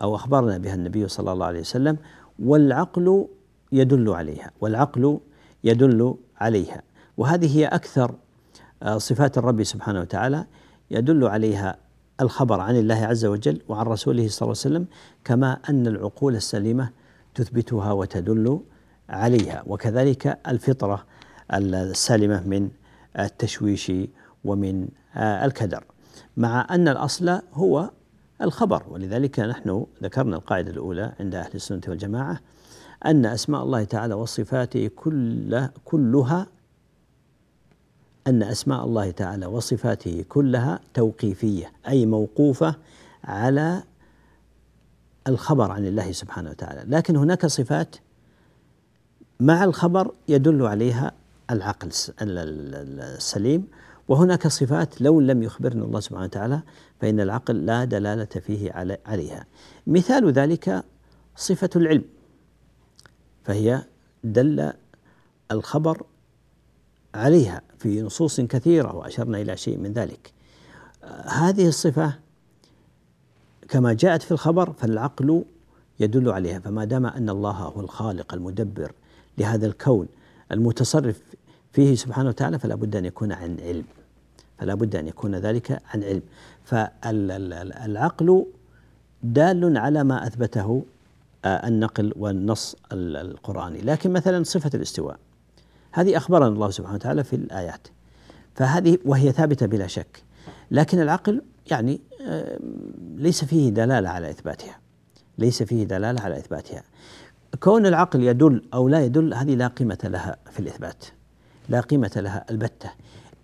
أو 0.00 0.14
أخبرنا 0.14 0.58
بها 0.58 0.74
النبي 0.74 1.08
صلى 1.08 1.32
الله 1.32 1.46
عليه 1.46 1.60
وسلم 1.60 1.96
والعقل 2.38 3.26
يدل 3.72 4.10
عليها 4.10 4.50
والعقل 4.60 5.20
يدل 5.64 6.16
عليها 6.40 6.82
وهذه 7.16 7.58
هي 7.58 7.66
أكثر 7.66 8.14
آه، 8.82 8.98
صفات 8.98 9.38
الرب 9.38 9.62
سبحانه 9.62 10.00
وتعالى 10.00 10.46
يدل 10.90 11.26
عليها 11.26 11.76
الخبر 12.20 12.60
عن 12.60 12.76
الله 12.76 13.06
عز 13.06 13.24
وجل 13.24 13.60
وعن 13.68 13.86
رسوله 13.86 14.28
صلى 14.28 14.46
الله 14.46 14.60
عليه 14.64 14.76
وسلم 14.76 14.86
كما 15.24 15.58
أن 15.68 15.86
العقول 15.86 16.36
السليمة 16.36 16.90
تثبتها 17.34 17.92
وتدل 17.92 18.60
عليها. 19.08 19.62
وكذلك 19.66 20.38
الفطرة 20.48 21.04
السالمة 21.54 22.42
من 22.46 22.70
التشويش 23.18 23.92
ومن 24.44 24.88
آه، 25.16 25.44
الكدر. 25.44 25.84
مع 26.36 26.66
أن 26.70 26.88
الأصل 26.88 27.40
هو 27.54 27.90
الخبر 28.42 28.82
ولذلك 28.88 29.40
نحن 29.40 29.86
ذكرنا 30.02 30.36
القاعدة 30.36 30.70
الأولى 30.70 31.12
عند 31.20 31.34
أهل 31.34 31.50
السنة 31.54 31.80
والجماعة 31.88 32.40
أن 33.06 33.26
أسماء 33.26 33.62
الله 33.62 33.84
تعالى 33.84 34.14
وصفاته 34.14 34.90
كل 34.96 35.68
كلها 35.84 36.46
أن 38.26 38.42
أسماء 38.42 38.84
الله 38.84 39.10
تعالى 39.10 39.46
وصفاته 39.46 40.24
كلها 40.28 40.80
توقيفية 40.94 41.72
أي 41.88 42.06
موقوفة 42.06 42.74
على 43.24 43.82
الخبر 45.28 45.70
عن 45.70 45.86
الله 45.86 46.12
سبحانه 46.12 46.50
وتعالى. 46.50 46.84
لكن 46.96 47.16
هناك 47.16 47.46
صفات 47.46 47.96
مع 49.40 49.64
الخبر 49.64 50.14
يدل 50.28 50.66
عليها 50.66 51.12
العقل 51.50 51.90
السليم. 52.22 53.66
وهناك 54.08 54.46
صفات 54.46 55.00
لو 55.00 55.20
لم 55.20 55.42
يخبرنا 55.42 55.84
الله 55.84 56.00
سبحانه 56.00 56.24
وتعالى 56.24 56.60
فإن 57.00 57.20
العقل 57.20 57.66
لا 57.66 57.84
دلالة 57.84 58.24
فيه 58.24 58.72
عليها. 59.06 59.46
مثال 59.86 60.32
ذلك 60.32 60.84
صفة 61.36 61.70
العلم 61.76 62.04
فهي 63.44 63.82
دل 64.24 64.72
الخبر 65.50 66.06
عليها 67.14 67.62
في 67.78 68.02
نصوص 68.02 68.40
كثيرة 68.40 68.96
وأشرنا 68.96 69.40
إلى 69.40 69.56
شيء 69.56 69.78
من 69.78 69.92
ذلك. 69.92 70.32
هذه 71.24 71.68
الصفة 71.68 72.14
كما 73.68 73.92
جاءت 73.92 74.22
في 74.22 74.32
الخبر 74.32 74.72
فالعقل 74.72 75.44
يدل 76.00 76.30
عليها 76.30 76.58
فما 76.58 76.84
دام 76.84 77.06
أن 77.06 77.30
الله 77.30 77.50
هو 77.50 77.80
الخالق 77.80 78.34
المدبر 78.34 78.92
لهذا 79.38 79.66
الكون 79.66 80.08
المتصرف 80.52 81.20
فيه 81.72 81.94
سبحانه 81.94 82.28
وتعالى 82.28 82.58
فلا 82.58 82.74
بد 82.74 82.96
أن 82.96 83.04
يكون 83.04 83.32
عن 83.32 83.56
علم. 83.60 83.84
فلا 84.58 84.74
بد 84.74 84.96
أن 84.96 85.08
يكون 85.08 85.34
ذلك 85.34 85.82
عن 85.94 86.04
علم. 86.04 86.22
فالعقل 86.64 88.46
دال 89.22 89.78
على 89.78 90.04
ما 90.04 90.26
أثبته 90.26 90.84
آه، 91.44 91.68
النقل 91.68 92.12
والنص 92.16 92.76
القرآني. 92.92 93.80
لكن 93.80 94.10
مثلا 94.10 94.42
صفة 94.44 94.70
الاستواء. 94.74 95.18
هذه 95.92 96.16
أخبرنا 96.16 96.48
الله 96.48 96.70
سبحانه 96.70 96.94
وتعالى 96.94 97.24
في 97.24 97.36
الآيات. 97.36 97.88
فهذه 98.54 98.98
وهي 99.04 99.32
ثابتة 99.32 99.66
بلا 99.66 99.86
شك. 99.86 100.22
لكن 100.70 101.00
العقل 101.00 101.42
يعني 101.70 102.00
آه، 102.26 102.58
ليس 103.16 103.44
فيه 103.44 103.70
دلالة 103.70 104.08
على 104.08 104.30
إثباتها. 104.30 104.78
ليس 105.38 105.62
فيه 105.62 105.84
دلالة 105.84 106.20
على 106.20 106.36
إثباتها. 106.36 106.82
كون 107.60 107.86
العقل 107.86 108.22
يدل 108.22 108.62
أو 108.74 108.88
لا 108.88 109.04
يدل 109.04 109.34
هذه 109.34 109.54
لا 109.54 109.66
قيمة 109.66 109.98
لها 110.04 110.36
في 110.50 110.60
الإثبات. 110.60 111.04
لا 111.68 111.80
قيمة 111.80 112.12
لها 112.16 112.44
البتة. 112.50 112.90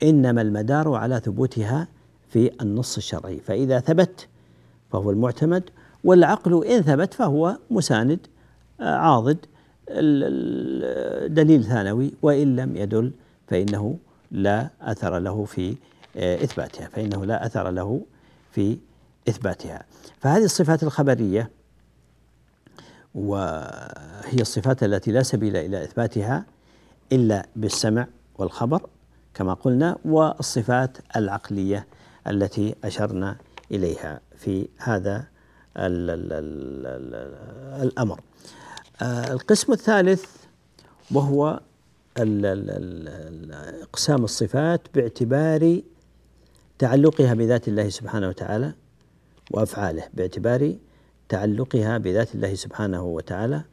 إنما 0.03 0.43
المدار 0.43 0.95
على 0.95 1.21
ثبوتها 1.25 1.89
في 2.29 2.51
النص 2.63 2.97
الشرعي. 2.97 3.41
فإذا 3.41 3.81
ثبت 3.81 4.29
فهو 4.93 5.11
المعتمد 5.11 5.71
والعقل 6.05 6.65
إن 6.65 6.83
ثبت 6.83 7.15
فهو 7.15 7.57
مساند 7.71 8.27
آه، 8.81 8.97
عاضد 8.97 9.39
دليل 11.29 11.64
ثانوي 11.64 12.12
وإن 12.22 12.57
لم 12.57 12.77
يدل 12.77 13.12
فإنه 13.46 13.98
لا 14.31 14.70
أثر 14.81 15.18
له 15.18 15.44
في 15.44 15.77
آه، 16.16 16.44
إثباتها 16.44 16.88
فإنه 16.88 17.24
لا 17.24 17.46
أثر 17.46 17.70
له 17.70 18.01
في 18.53 18.79
إثباتها. 19.29 19.85
فهذه 20.20 20.44
الصفات 20.44 20.83
الخبرية 20.83 21.51
وهي 23.14 24.40
الصفات 24.40 24.83
التي 24.83 25.12
لا 25.12 25.22
سبيل 25.22 25.57
إلى 25.57 25.85
إثباتها 25.85 26.44
إلا 27.12 27.46
بالسمع 27.57 28.07
والخبر 28.38 28.88
كما 29.35 29.55
قلنا 29.55 29.96
والصفات 30.05 30.98
العقلية 31.16 31.87
التي 32.27 32.74
أشرنا 32.85 33.37
إليها 33.70 34.20
في 34.37 34.68
هذا 34.79 35.24
الأمر. 37.83 38.20
القسم 39.03 39.73
الثالث 39.73 40.25
وهو 41.11 41.61
اقسام 43.83 44.25
الصفات 44.25 44.81
باعتبار 44.95 45.83
تعلقها 46.79 47.35
بذات 47.35 47.69
الله 47.69 47.89
سبحانه 47.89 48.29
وتعالى 48.29 48.73
وأفعاله 49.51 50.09
باعتبار 50.15 50.77
تعلقها 51.29 51.99
بذات 51.99 52.35
الله 52.35 52.55
سبحانه 52.55 53.03
وتعالى 53.03 53.65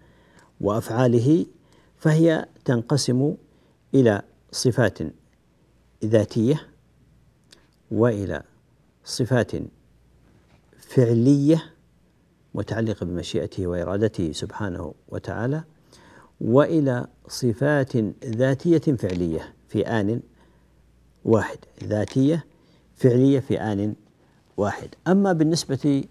وأفعاله 0.61 1.45
فهي 1.97 2.45
تنقسم 2.65 3.35
إلى 3.93 4.21
صفات 4.51 4.99
ذاتية 6.05 6.67
وإلى 7.91 8.43
صفات 9.05 9.51
فعلية 10.79 11.63
متعلقة 12.55 13.05
بمشيئته 13.05 13.67
وإرادته 13.67 14.31
سبحانه 14.31 14.93
وتعالى 15.09 15.63
وإلى 16.41 17.07
صفات 17.27 17.97
ذاتية 18.25 18.95
فعلية 18.95 19.53
في 19.69 19.87
آن 19.87 20.21
واحد. 21.25 21.57
ذاتية 21.83 22.45
فعلية 22.95 23.39
في 23.39 23.61
آن 23.61 23.95
واحد. 24.57 24.89
أما 25.07 25.33
بالنسبة 25.33 26.03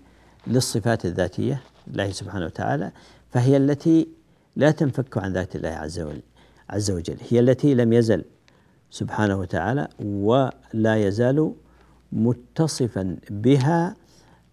للصفات 0.47 1.05
الذاتية 1.05 1.63
لله 1.87 2.11
سبحانه 2.11 2.45
وتعالى 2.45 2.93
فهي 3.31 3.57
التي 3.57 4.09
لا 4.57 4.71
تنفك 4.71 5.19
عن 5.19 5.33
ذات 5.33 5.57
الله 5.57 5.69
عز 5.69 6.01
وجل 6.01 6.23
عز 6.71 6.91
وجل. 6.91 7.17
هي 7.31 7.41
التي 7.41 7.75
لم 7.75 7.93
يزل 7.93 8.25
سبحانه 8.91 9.37
وتعالى 9.37 9.89
ولا 10.01 10.97
يزال 10.97 11.55
متصفا 12.13 13.17
بها 13.31 13.97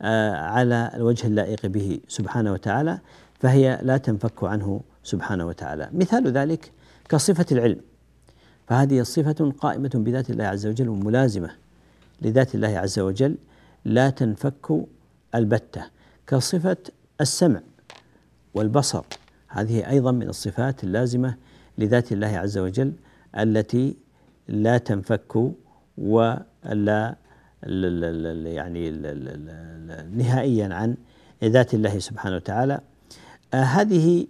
على 0.01 0.91
الوجه 0.93 1.27
اللائق 1.27 1.65
به 1.65 1.99
سبحانه 2.07 2.53
وتعالى 2.53 2.99
فهي 3.39 3.79
لا 3.83 3.97
تنفك 3.97 4.43
عنه 4.43 4.81
سبحانه 5.03 5.45
وتعالى. 5.45 5.89
مثال 5.93 6.27
ذلك 6.27 6.71
كصفة 7.09 7.45
العلم. 7.51 7.81
فهذه 8.67 9.03
صفة 9.03 9.53
قائمة 9.59 9.91
بذات 9.93 10.29
الله 10.29 10.45
عز 10.45 10.67
وجل 10.67 10.89
وملازمة 10.89 11.49
لذات 12.21 12.55
الله 12.55 12.77
عز 12.77 12.99
وجل 12.99 13.37
لا 13.85 14.09
تنفك 14.09 14.85
البتة. 15.35 15.83
كصفة 16.27 16.77
السمع 17.21 17.61
والبصر 18.53 19.05
هذه 19.47 19.89
أيضا 19.89 20.11
من 20.11 20.29
الصفات 20.29 20.83
اللازمة 20.83 21.35
لذات 21.77 22.11
الله 22.11 22.27
عز 22.27 22.57
وجل 22.57 22.93
التي 23.37 23.97
لا 24.47 24.77
تنفك 24.77 25.51
ولا 25.97 27.15
يعني 27.63 28.89
نهائيا 30.11 30.73
عن 30.73 30.95
ذات 31.43 31.73
الله 31.73 31.99
سبحانه 31.99 32.35
وتعالى. 32.35 32.81
آه، 33.53 33.63
هذه 33.63 34.27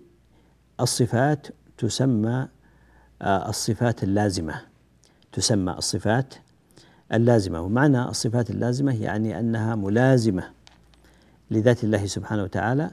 الصفات 0.79 1.47
تسمى 1.77 2.47
آه، 3.21 3.49
الصفات 3.49 4.03
اللازمة. 4.03 4.61
تسمى 5.31 5.71
الصفات 5.71 6.33
اللازمة. 7.13 7.61
ومعنى 7.61 8.03
الصفات 8.09 8.49
اللازمة 8.49 9.03
يعني 9.03 9.39
أنها 9.39 9.75
ملازمة 9.75 10.43
لذات 11.51 11.83
الله 11.83 12.05
سبحانه 12.05 12.43
وتعالى 12.43 12.91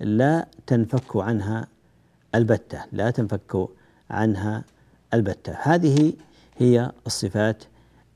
لا 0.00 0.46
تنفك 0.66 1.16
عنها 1.16 1.66
البتة. 2.34 2.84
لا 2.92 3.10
تنفك 3.10 3.68
عنها 4.10 4.64
البتة. 5.14 5.56
هذه 5.62 6.12
هي 6.58 6.92
الصفات 7.06 7.64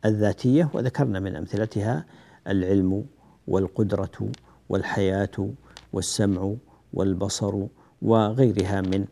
الذاتية 0.05 0.71
وذكرنا 0.75 1.21
من 1.21 1.37
أمثلتها 1.37 2.05
العلم 2.47 3.05
والقدرة 3.49 4.33
والحياة 4.69 5.51
والسمع 5.93 6.55
والبصر 6.93 7.67
وغيرها 8.03 8.81
من 8.81 9.05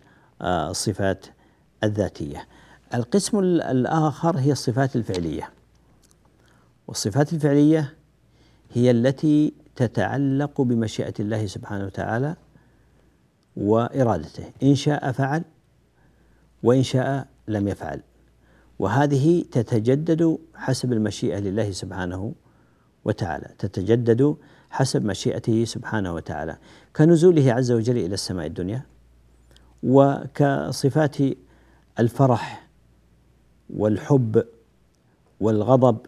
الصفات 0.42 1.26
آه، 1.26 1.30
الذاتية. 1.84 2.46
القسم 2.94 3.38
الآخر 3.38 4.38
هي 4.38 4.52
الصفات 4.52 4.96
الفعلية. 4.96 5.50
والصفات 6.88 7.32
الفعلية 7.32 7.94
هي 8.72 8.90
التي 8.90 9.52
تتعلق 9.76 10.60
بمشيئة 10.60 11.14
الله 11.20 11.46
سبحانه 11.46 11.84
وتعالى 11.84 12.36
وإرادته. 13.56 14.44
إن 14.62 14.74
شاء 14.74 15.12
فعل 15.12 15.42
وإن 16.62 16.82
شاء 16.82 17.26
لم 17.48 17.68
يفعل. 17.68 18.00
وهذه 18.78 19.44
تتجدد 19.50 20.38
حسب 20.54 20.92
المشيئة 20.92 21.38
لله 21.38 21.70
سبحانه 21.70 22.34
وتعالى 23.04 23.50
تتجدد 23.58 24.36
حسب 24.70 25.04
مشيئته 25.04 25.64
سبحانه 25.64 26.14
وتعالى. 26.14 26.56
كنزوله 26.96 27.52
عز 27.52 27.72
وجل 27.72 27.98
إلى 27.98 28.14
السماء 28.14 28.46
الدنيا 28.46 28.82
وكصفات 29.82 31.16
الفرح 31.98 32.68
والحب 33.70 34.44
والغضب 35.40 35.98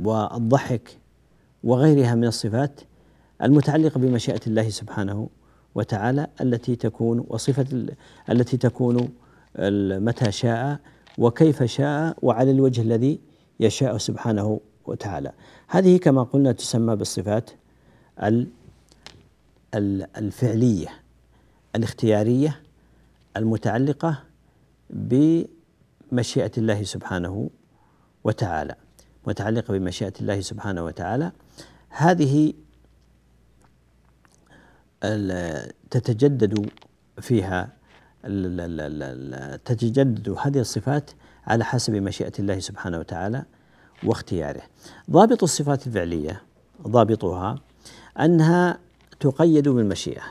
والضحك 0.00 0.98
وغيرها 1.64 2.14
من 2.14 2.24
الصفات 2.24 2.80
المتعلقة 3.42 4.00
بمشيئة 4.00 4.40
الله 4.46 4.68
سبحانه 4.68 5.28
وتعالى 5.74 6.26
التي 6.40 6.76
تكون 6.76 7.24
وصفة 7.28 7.86
التي 8.30 8.56
تكون 8.56 9.08
متى 10.04 10.32
شاء 10.32 10.80
وكيف 11.18 11.62
شاء 11.62 12.16
وعلى 12.22 12.50
الوجه 12.50 12.80
الذي 12.80 13.20
يشاء 13.60 13.98
سبحانه 13.98 14.60
وتعالى. 14.86 15.32
هذه 15.68 15.96
كما 15.96 16.22
قلنا 16.22 16.52
تسمى 16.52 16.96
بالصفات 16.96 17.50
الفعلية 20.16 20.88
الاختيارية 21.76 22.62
المتعلقة 23.36 24.22
بمشيئة 24.90 26.52
الله 26.58 26.82
سبحانه 26.82 27.50
وتعالى 28.24 28.74
متعلقة 29.26 29.78
بمشيئة 29.78 30.12
الله 30.20 30.40
سبحانه 30.40 30.84
وتعالى. 30.84 31.32
هذه 31.88 32.52
تتجدد 35.90 36.70
فيها 37.20 37.72
تتجدد 39.64 40.28
هذه 40.28 40.60
الصفات 40.60 41.10
على 41.46 41.64
حسب 41.64 41.94
مشيئة 41.94 42.32
الله 42.38 42.58
سبحانه 42.58 42.98
وتعالى 42.98 43.44
واختياره. 44.04 44.62
ضابط 45.10 45.42
الصفات 45.42 45.86
الفعلية 45.86 46.42
ضابطها 46.88 47.58
أنها 48.20 48.78
تقيد 49.20 49.68
بالمشيئة 49.68 50.22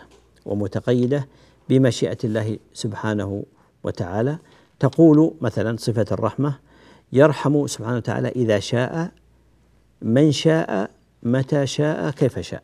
ومتقيدة 0.45 1.27
بمشيئة 1.69 2.17
الله 2.23 2.57
سبحانه 2.73 3.43
وتعالى 3.83 4.37
تقول 4.79 5.33
مثلا 5.41 5.77
صفة 5.77 6.05
الرحمة 6.11 6.55
يرحم 7.13 7.67
سبحانه 7.67 7.97
وتعالى 7.97 8.29
إذا 8.29 8.59
شاء 8.59 9.11
من 10.01 10.31
شاء 10.31 10.91
متى 11.23 11.67
شاء 11.67 12.11
كيف 12.11 12.39
شاء 12.39 12.63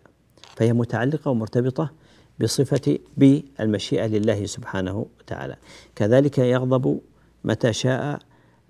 فهي 0.55 0.73
متعلقة 0.73 1.31
ومرتبطة 1.31 1.91
بصفة 2.39 2.99
بالمشيئة 3.17 4.07
لله 4.07 4.45
سبحانه 4.45 5.05
وتعالى. 5.19 5.55
كذلك 5.95 6.37
يغضب 6.37 6.99
متى 7.43 7.73
شاء 7.73 8.19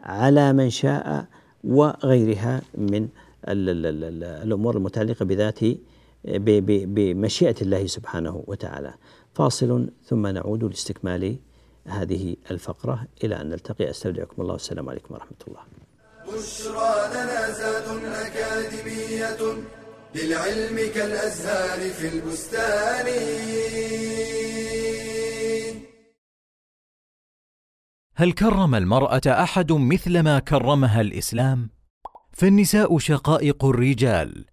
على 0.03 0.53
من 0.53 0.69
شاء 0.69 1.25
وغيرها 1.63 2.61
من 2.77 3.07
الأمور 3.47 4.77
المتعلقة 4.77 5.25
بذات 5.25 5.59
بمشيئة 6.95 7.55
الله 7.61 7.87
سبحانه 7.87 8.43
وتعالى. 8.47 8.93
فاصل 9.33 9.89
ثم 10.05 10.27
نعود 10.27 10.63
لاستكمال 10.63 11.37
هذه 11.87 12.35
الفقرة 12.51 13.07
إلى 13.23 13.41
أن 13.41 13.49
نلتقي. 13.49 13.89
أستودعكم 13.89 14.41
الله. 14.41 14.53
والسلام 14.53 14.89
عليكم 14.89 15.13
ورحمة 15.13 15.41
الله. 15.47 15.59
بشرى 16.25 16.93
لنا 17.13 17.51
زاد 17.51 17.87
أكاديمية 18.25 19.41
للعلم 20.15 20.93
كالأزهار 20.95 21.89
في 21.89 22.07
البستان 22.07 23.05
هل 28.15 28.31
كرم 28.31 28.75
المرأة 28.75 29.21
أحد 29.27 29.71
مثل 29.71 30.19
ما 30.19 30.39
كرمها 30.39 31.01
الإسلام؟ 31.01 31.69
فالنساء 32.33 32.97
شقائق 32.97 33.65
الرجال 33.65 34.45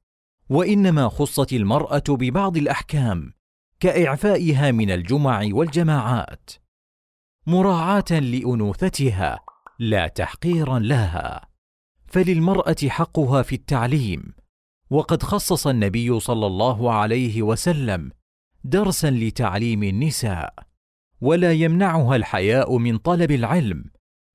وإنما 0.48 1.09
خصت 1.09 1.53
المرأة 1.53 2.05
ببعض 2.09 2.57
الأحكام 2.57 3.33
كإعفائها 3.81 4.70
من 4.70 4.90
الجمع 4.90 5.48
والجماعات 5.53 6.51
مراعاة 7.46 8.11
لأنوثتها 8.11 9.40
لا 9.79 10.09
تحقيرا 10.09 10.79
لها 10.79 11.48
فللمرأة 12.07 12.77
حقها 12.88 13.42
في 13.42 13.55
التعليم 13.55 14.41
وقد 14.92 15.22
خصص 15.22 15.66
النبي 15.66 16.20
صلى 16.20 16.46
الله 16.46 16.92
عليه 16.92 17.42
وسلم 17.42 18.11
درسا 18.64 19.11
لتعليم 19.11 19.83
النساء 19.83 20.55
ولا 21.20 21.52
يمنعها 21.52 22.16
الحياء 22.16 22.78
من 22.78 22.98
طلب 22.98 23.31
العلم. 23.31 23.85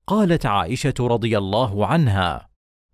قالت 0.06 0.46
عائشة 0.46 0.94
رضي 1.00 1.38
الله 1.38 1.86
عنها 1.86 2.48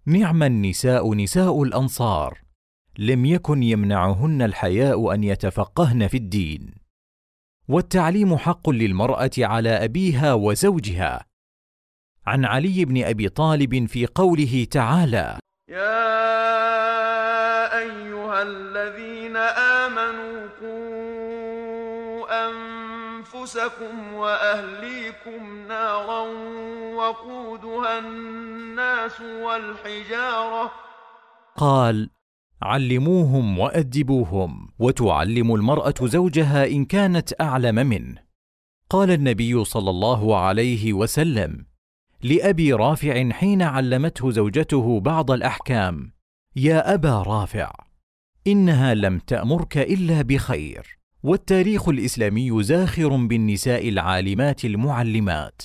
نعم 0.07 0.43
النساء 0.43 1.15
نساء 1.15 1.63
الأنصار 1.63 2.43
لم 2.99 3.25
يكن 3.25 3.63
يمنعهن 3.63 4.43
الحياء 4.43 5.15
أن 5.15 5.25
يتفقهن 5.25 6.09
في 6.09 6.17
الدين. 6.17 6.75
والتعليم 7.69 8.37
حق 8.37 8.71
للمرأة 8.71 9.31
على 9.39 9.85
أبيها 9.85 10.35
وزوجها. 10.35 11.25
عن 12.27 12.45
علي 12.45 12.85
بن 12.85 13.05
أبي 13.05 13.29
طالب 13.29 13.87
في 13.87 14.07
قوله 14.07 14.67
تعالى 14.71 15.39
يا 15.69 17.04
الذين 18.75 19.37
آمنوا 19.37 20.49
قوا 20.61 22.27
أنفسكم 22.49 24.15
وأهليكم 24.15 25.67
نارا 25.69 26.21
وقودها 26.95 27.99
الناس 27.99 29.21
والحجارة. 29.21 30.73
قال 31.57 32.11
علموهم 32.63 33.59
وأدبوهم 33.59 34.69
وتعلم 34.79 35.55
المرأة 35.55 35.95
زوجها 36.03 36.67
إن 36.67 36.85
كانت 36.85 37.41
أعلم 37.41 37.75
منه. 37.75 38.25
قال 38.91 39.11
النبي 39.11 39.65
صلى 39.65 39.91
الله 39.91 40.39
عليه 40.39 40.93
وسلم 40.93 41.67
لأبي 42.23 42.73
رافع 42.73 43.31
حين 43.31 43.63
علمته 43.63 44.31
زوجته 44.31 45.01
بعض 45.01 45.31
الأحكام 45.31 46.13
يا 46.57 46.95
أبا 46.95 47.23
رافع 47.23 47.84
إنها 48.47 48.95
لم 48.95 49.19
تأمرك 49.19 49.79
إلا 49.79 50.23
بخير. 50.23 50.99
والتاريخ 51.23 51.89
الإسلامي 51.89 52.63
زاخر 52.63 53.17
بالنساء 53.17 53.89
العالمات 53.89 54.65
المعلمات. 54.65 55.63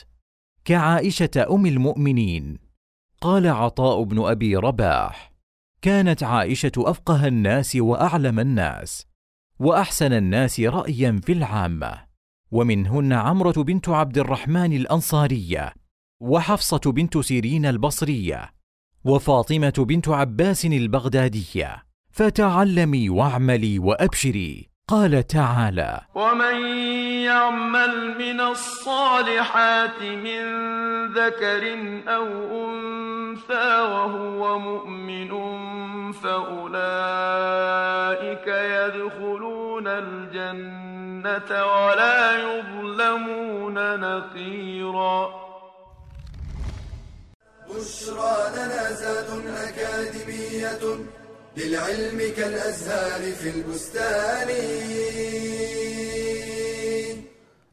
كعائشة 0.65 1.47
أم 1.51 1.65
المؤمنين. 1.65 2.57
قال 3.21 3.47
عطاء 3.47 4.03
بن 4.03 4.19
أبي 4.19 4.55
رباح 4.55 5.33
كانت 5.81 6.23
عائشة 6.23 6.71
أفقه 6.77 7.27
الناس 7.27 7.75
وأعلم 7.75 8.39
الناس 8.39 9.07
وأحسن 9.59 10.13
الناس 10.13 10.59
رايا 10.59 11.21
في 11.25 11.31
العامة. 11.31 12.05
ومنهن 12.51 13.13
عمرة 13.13 13.63
بنت 13.63 13.89
عبد 13.89 14.17
الرحمن 14.17 14.73
الأنصارية 14.73 15.73
وحفصة 16.21 16.91
بنت 16.91 17.17
سيرين 17.17 17.65
البصرية 17.65 18.53
وفاطمة 19.03 19.73
بنت 19.87 20.09
عباس 20.09 20.65
البغدادية. 20.65 21.88
فتعلمي 22.19 23.09
واعملي 23.09 23.79
وأبشري. 23.79 24.69
قال 24.87 25.27
تعالى 25.27 26.01
ومن 26.15 26.67
يعمل 27.23 28.17
من 28.17 28.41
الصالحات 28.41 30.01
من 30.01 30.43
ذكر 31.13 31.63
أو 32.07 32.27
انثى 32.65 33.81
وهو 33.81 34.59
مؤمن 34.59 35.31
فاولئك 36.11 36.87
يدخلون 38.47 39.87
الجنه 39.87 41.65
ولا 41.65 42.19
يظلمون 42.39 43.99
نقيرا. 43.99 45.29
بشرى 47.69 48.37
لنا 48.55 48.91
زاد 48.91 49.29
اكاديميه 49.47 50.83
للعلم 51.57 52.19
كالأزهار 52.37 53.21
في 53.31 53.49
البستان. 53.49 54.49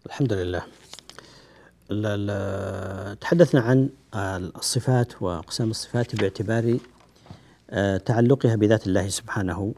الحمد 0.06 0.32
لله. 0.32 0.62
تحدثنا 3.20 3.60
عن 3.60 3.88
الصفات 4.56 5.22
وأقسام 5.22 5.70
الصفات 5.70 6.16
باعتبار 6.16 6.78
آه، 7.70 7.96
تعلقها 7.96 8.56
بذات 8.56 8.86
الله 8.86 9.08
سبحانه 9.08 9.74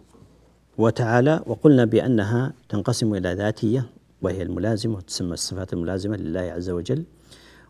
وتعالى 0.78 1.42
وقلنا 1.46 1.84
بأنها 1.84 2.52
تنقسم 2.68 3.14
إلى 3.14 3.34
ذاتية 3.34 3.86
وهي 4.22 4.42
الملازمة 4.42 4.96
وتسمى 4.96 5.32
الصفات 5.32 5.72
الملازمة 5.72 6.16
لله 6.16 6.40
عز 6.40 6.70
وجل 6.70 7.04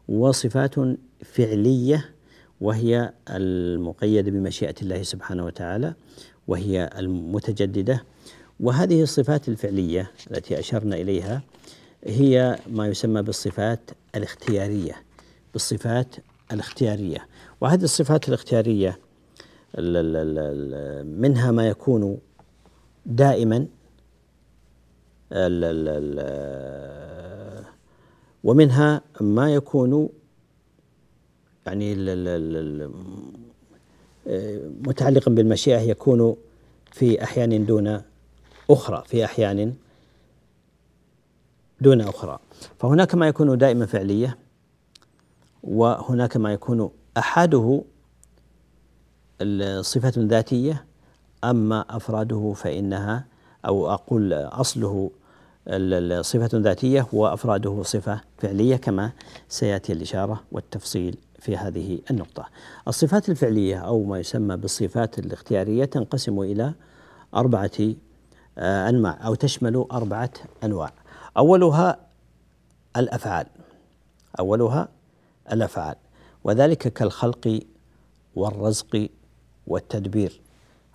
وصفات 0.09 0.75
فعلية 1.25 2.11
وهي 2.61 3.12
المقيدة 3.31 4.31
بمشيئة 4.31 4.75
الله 4.83 5.03
سبحانه 5.03 5.44
وتعالى 5.44 5.94
وهي 6.49 6.90
المتجددة. 6.99 8.05
وهذه 8.61 9.03
الصفات 9.03 9.49
الفعلية 9.49 10.11
التي 10.31 10.59
أشرنا 10.59 10.97
إليها 10.97 11.42
هي 12.05 12.59
ما 12.66 12.87
يسمى 12.87 13.23
بالصفات 13.23 13.90
الاختيارية 14.14 14.97
بالصفات 15.53 16.16
الاختيارية. 16.53 17.27
وهذه 17.61 17.85
الصفات 17.85 18.29
الاختيارية 18.29 18.99
منها 21.05 21.51
ما 21.51 21.68
يكون 21.68 22.18
دائما 23.07 23.66
ومنها 28.44 29.01
ما 29.21 29.55
يكون 29.55 30.09
يعني 31.68 31.94
متعلقا 34.87 35.31
بالمشيئة 35.31 35.78
يكون 35.81 36.37
في 36.92 37.22
أحيان 37.22 37.66
دون 37.66 38.02
أخرى 38.70 39.02
في 39.07 39.24
أحيان 39.24 39.74
دون 41.81 42.00
أخرى. 42.00 42.38
فهناك 42.78 43.14
ما 43.14 43.28
يكون 43.28 43.59
دائما 43.59 43.87
فعلية 43.87 44.38
وهناك 45.62 46.37
ما 46.37 46.52
يكون 46.52 46.90
أحده 47.18 47.83
صفة 49.81 50.12
ذاتية 50.16 50.85
أما 51.44 51.85
أفراده 51.90 52.52
فإنها 52.57 53.24
أو 53.66 53.90
أقول 53.90 54.33
أصله 54.33 55.11
صفة 56.20 56.50
ذاتية 56.54 57.07
وأفراده 57.12 57.83
صفة 57.83 58.20
فعلية 58.38 58.76
كما 58.76 59.11
سيأتي 59.48 59.92
الإشارة 59.92 60.42
والتفصيل 60.52 61.16
في 61.38 61.57
هذه 61.57 62.01
النقطة. 62.11 62.46
الصفات 62.88 63.29
الفعلية 63.29 63.77
أو 63.79 64.05
ما 64.05 64.18
يسمى 64.18 64.57
بالصفات 64.57 65.18
الاختيارية 65.18 65.85
تنقسم 65.85 66.40
إلى 66.40 66.74
أربعة 67.35 67.70
آه، 68.59 68.88
أنواع 68.88 69.27
أو 69.27 69.35
تشمل 69.35 69.87
أربعة 69.92 70.31
أنواع. 70.64 70.92
أولها 71.37 71.96
الأفعال. 72.96 73.46
أولها 74.40 74.88
الأفعال 75.53 75.96
وذلك 76.44 76.79
كالخلق 76.92 77.61
والرزق 78.35 79.09
والتدبير. 79.66 80.40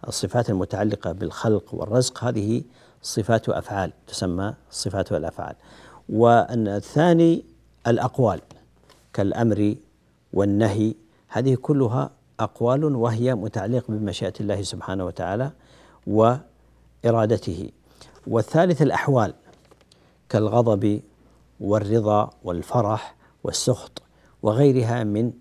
الصفات 0.08 0.50
المتعلقة 0.50 1.12
بالخلق 1.12 1.74
والرزق 1.74 2.24
هذه 2.24 2.64
صفات 3.02 3.50
أفعال 3.50 3.92
تسمى 4.08 4.54
صفات 4.72 5.12
الأفعال. 5.12 5.56
والثاني 6.10 7.46
الأقوال 7.88 8.42
كالأمر 9.14 9.76
والنهي 10.34 10.96
هذه 11.28 11.56
كلها 11.56 12.12
أقوال 12.40 12.96
وهي 12.96 13.36
متعلقة 13.36 13.86
بمشيئة 13.94 14.34
الله 14.40 14.62
سبحانه 14.62 15.06
وتعالى 15.06 15.52
وإرادته. 16.08 17.70
والثالث 18.28 18.82
الأحوال 18.82 19.34
كالغضب 20.30 21.02
والرضا 21.60 22.30
والفرح 22.44 23.16
والسخط 23.44 24.02
وغيرها 24.44 25.04
من 25.04 25.32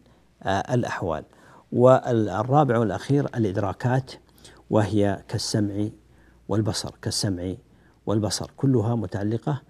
آه، 0.42 0.74
الأحوال. 0.74 1.24
والرابع 1.72 2.78
والأخير 2.78 3.24
الإدراكات 3.24 4.12
وهي 4.70 5.22
كالسمع 5.28 5.88
والبصر 6.48 6.90
كالسمع 7.02 7.55
والبصر. 8.07 8.50
كلها 8.57 8.94
متعلقة 8.94 9.62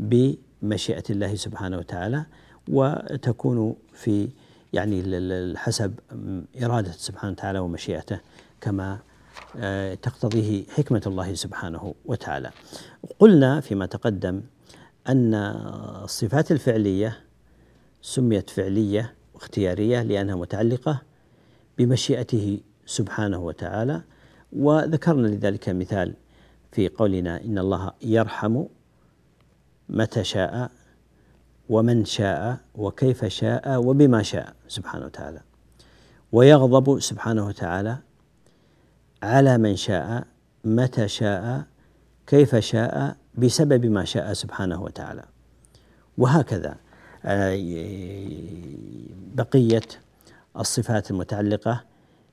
بمشيئة 0.00 1.04
الله 1.10 1.34
سبحانه 1.34 1.78
وتعالى 1.78 2.26
وتكون 2.68 3.76
في 3.92 4.28
يعني 4.72 5.02
حسب 5.56 5.94
إرادة 6.62 6.92
سبحانه 6.92 7.32
وتعالى 7.32 7.58
ومشيئته 7.58 8.20
كما 8.60 8.98
آه، 9.56 9.94
تقتضيه 9.94 10.64
حكمة 10.64 11.02
الله 11.06 11.34
سبحانه 11.34 11.94
وتعالى. 12.04 12.50
قلنا 13.18 13.60
فيما 13.60 13.86
تقدم 13.86 14.42
أن 15.08 15.34
الصفات 16.04 16.52
الفعلية 16.52 17.20
سميت 18.02 18.50
فعلية 18.50 19.14
واختيارية 19.34 20.02
لأنها 20.02 20.34
متعلقة 20.34 21.02
بمشيئته 21.78 22.60
سبحانه 22.86 23.38
وتعالى 23.38 24.02
وذكرنا 24.52 25.26
لذلك 25.26 25.68
مثال 25.68 26.14
في 26.72 26.88
قولنا 26.88 27.44
إن 27.44 27.58
الله 27.58 27.92
يرحم 28.02 28.64
متى 29.88 30.24
شاء 30.24 30.70
ومن 31.68 32.04
شاء 32.04 32.58
وكيف 32.74 33.24
شاء 33.24 33.82
وبما 33.84 34.22
شاء 34.22 34.54
سبحانه 34.68 35.06
وتعالى. 35.06 35.40
ويغضب 36.32 37.00
سبحانه 37.00 37.46
وتعالى 37.46 37.96
على 39.22 39.58
من 39.58 39.76
شاء 39.76 40.26
متى 40.64 41.08
شاء 41.08 41.64
كيف 42.26 42.56
شاء 42.56 43.16
بسبب 43.34 43.86
ما 43.86 44.04
شاء 44.04 44.32
سبحانه 44.32 44.82
وتعالى. 44.82 45.24
وهكذا 46.18 46.76
آه، 47.24 47.56
بقية 49.34 49.80
الصفات 50.56 51.10
المتعلقة 51.10 51.84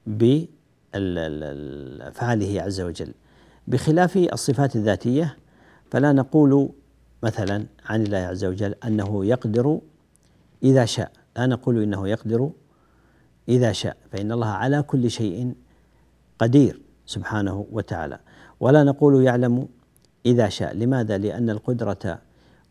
بأفعاله 0.07 1.01
عز 2.61 2.81
وجل. 2.81 3.13
بخلاف 3.67 4.17
الصفات 4.17 4.75
الذاتية 4.75 5.37
فلا 5.91 6.11
نقول 6.11 6.69
مثلا 7.25 7.65
عن 7.85 7.99
الله 8.03 8.17
عز 8.17 8.45
وجل 8.45 8.75
أنه 8.87 9.25
يقدر 9.25 9.79
إذا 10.63 10.85
شاء. 10.85 11.11
لا 11.37 11.45
نقول 11.45 11.83
إنه 11.83 12.07
يقدر 12.07 12.49
إذا 13.49 13.71
شاء 13.71 13.97
فإن 14.11 14.31
الله 14.31 14.47
على 14.47 14.81
كل 14.81 15.11
شيء 15.11 15.53
قدير 16.39 16.81
سبحانه 17.05 17.65
وتعالى. 17.71 18.19
ولا 18.59 18.83
نقول 18.83 19.23
يعلم 19.23 19.67
إذا 20.25 20.49
شاء. 20.49 20.73
لماذا؟ 20.73 21.17
لأن 21.17 21.49
القدرة 21.49 22.21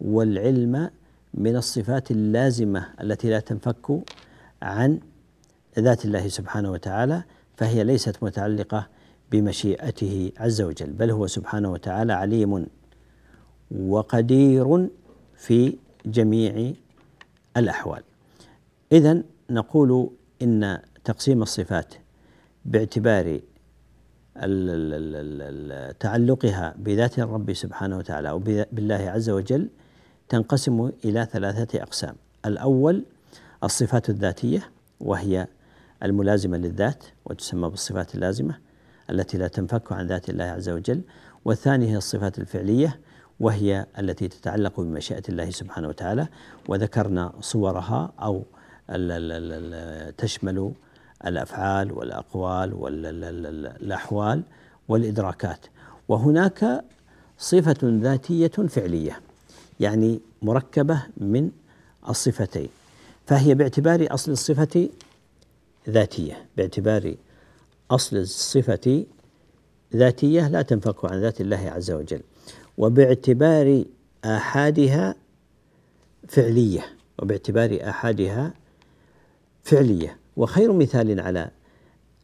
والعلم 0.01 0.91
من 1.35 1.57
الصفات 1.57 2.11
اللازمة 2.11 2.87
التي 3.01 3.31
لا 3.31 3.41
تنفك 3.41 3.87
عن 4.63 5.01
ذات 5.79 6.05
الله 6.05 6.29
سبحانه 6.29 6.71
وتعالى 6.71 7.23
فهي 7.57 7.85
ليست 7.85 8.23
متعلقة 8.23 8.87
بمشيئته 9.33 10.33
عز 10.39 10.61
وجل 10.63 10.93
بل 10.93 11.11
هو 11.11 11.27
سبحانه 11.27 11.73
وتعالى 11.73 12.13
عليم 12.13 12.67
وقدير 13.71 14.89
في 15.37 15.77
جميع 16.07 16.73
الأحوال. 17.57 18.03
إذا 18.93 19.23
نقول 19.51 20.11
إن 20.43 20.79
تقسيم 21.05 21.43
الصفات 21.43 21.95
باعتبار 22.65 23.41
تعلقها 26.01 26.75
بذات 26.79 27.19
الرب 27.19 27.53
سبحانه 27.53 27.99
وتعالى 27.99 28.31
أو 28.31 28.39
بالله 28.73 29.11
عز 29.11 29.31
وجل 29.31 29.69
تنقسم 30.29 30.91
إلى 31.05 31.29
ثلاثة 31.33 31.83
أقسام. 31.83 32.15
الأول 32.47 33.05
الصفات 33.65 34.11
الذاتية 34.11 34.71
وهي 35.01 35.47
الملازمة 36.03 36.57
للذات 36.57 37.05
وتسمى 37.25 37.69
بالصفات 37.69 38.15
اللازمة 38.15 38.59
التي 39.11 39.39
لا 39.39 39.49
تنفك 39.49 39.93
عن 39.93 40.07
ذات 40.07 40.31
الله 40.31 40.45
عز 40.45 40.69
وجل 40.69 41.01
والثاني 41.45 41.91
هي 41.91 41.97
الصفات 41.97 42.39
الفعلية 42.39 43.01
وهي 43.41 43.87
التي 43.99 44.29
تتعلق 44.29 44.81
بمشيئة 44.81 45.23
الله 45.29 45.51
سبحانه 45.51 45.89
وتعالى 45.89 46.27
وذكرنا 46.69 47.33
صورها 47.41 48.13
أو 48.21 48.43
تشمل 50.19 50.73
الأفعال 51.27 51.93
والأقوال 51.93 52.75
والأحوال 52.75 54.43
والإدراكات. 54.89 55.67
وهناك 56.09 56.85
صفة 57.39 57.77
ذاتية 57.83 58.47
فعلية 58.49 59.21
يعني 59.81 60.21
مركبة 60.43 61.03
من 61.17 61.51
الصفتين 62.09 62.69
فهي 63.27 63.55
باعتبار 63.55 64.07
أصل 64.11 64.33
الصفة 64.33 64.89
ذاتية. 65.89 66.47
باعتبار 66.57 67.15
أصل 67.91 68.17
الصفة 68.17 69.05
ذاتية 69.95 70.49
لا 70.49 70.63
تنفك 70.63 71.05
عن 71.05 71.21
ذات 71.21 71.41
الله 71.41 71.71
عز 71.71 71.91
وجل. 71.91 72.21
وباعتبار 72.79 73.85
آحادها 74.25 75.15
فعلية 76.29 76.85
وباعتبار 77.19 77.79
آحادها 77.83 78.55
فعلية. 79.63 80.17
وخير 80.37 80.73
مثال 80.73 81.21
على 81.21 81.51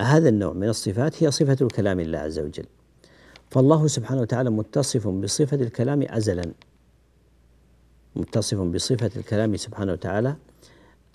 هذا 0.03 0.29
النوع 0.29 0.53
من 0.53 0.69
الصفات 0.69 1.23
هي 1.23 1.31
صفة 1.31 1.57
الكلام 1.61 2.01
لله 2.01 2.19
عز 2.19 2.39
وجل. 2.39 2.65
فالله 3.51 3.87
سبحانه 3.87 4.21
وتعالى 4.21 4.51
متصف 4.51 5.09
بصفة 5.09 5.57
الكلام 5.57 6.03
أزلا. 6.03 6.53
متصف 8.17 8.59
بصفة 8.59 9.11
الكلام 9.17 9.57
سبحانه 9.57 9.93
وتعالى 9.93 10.37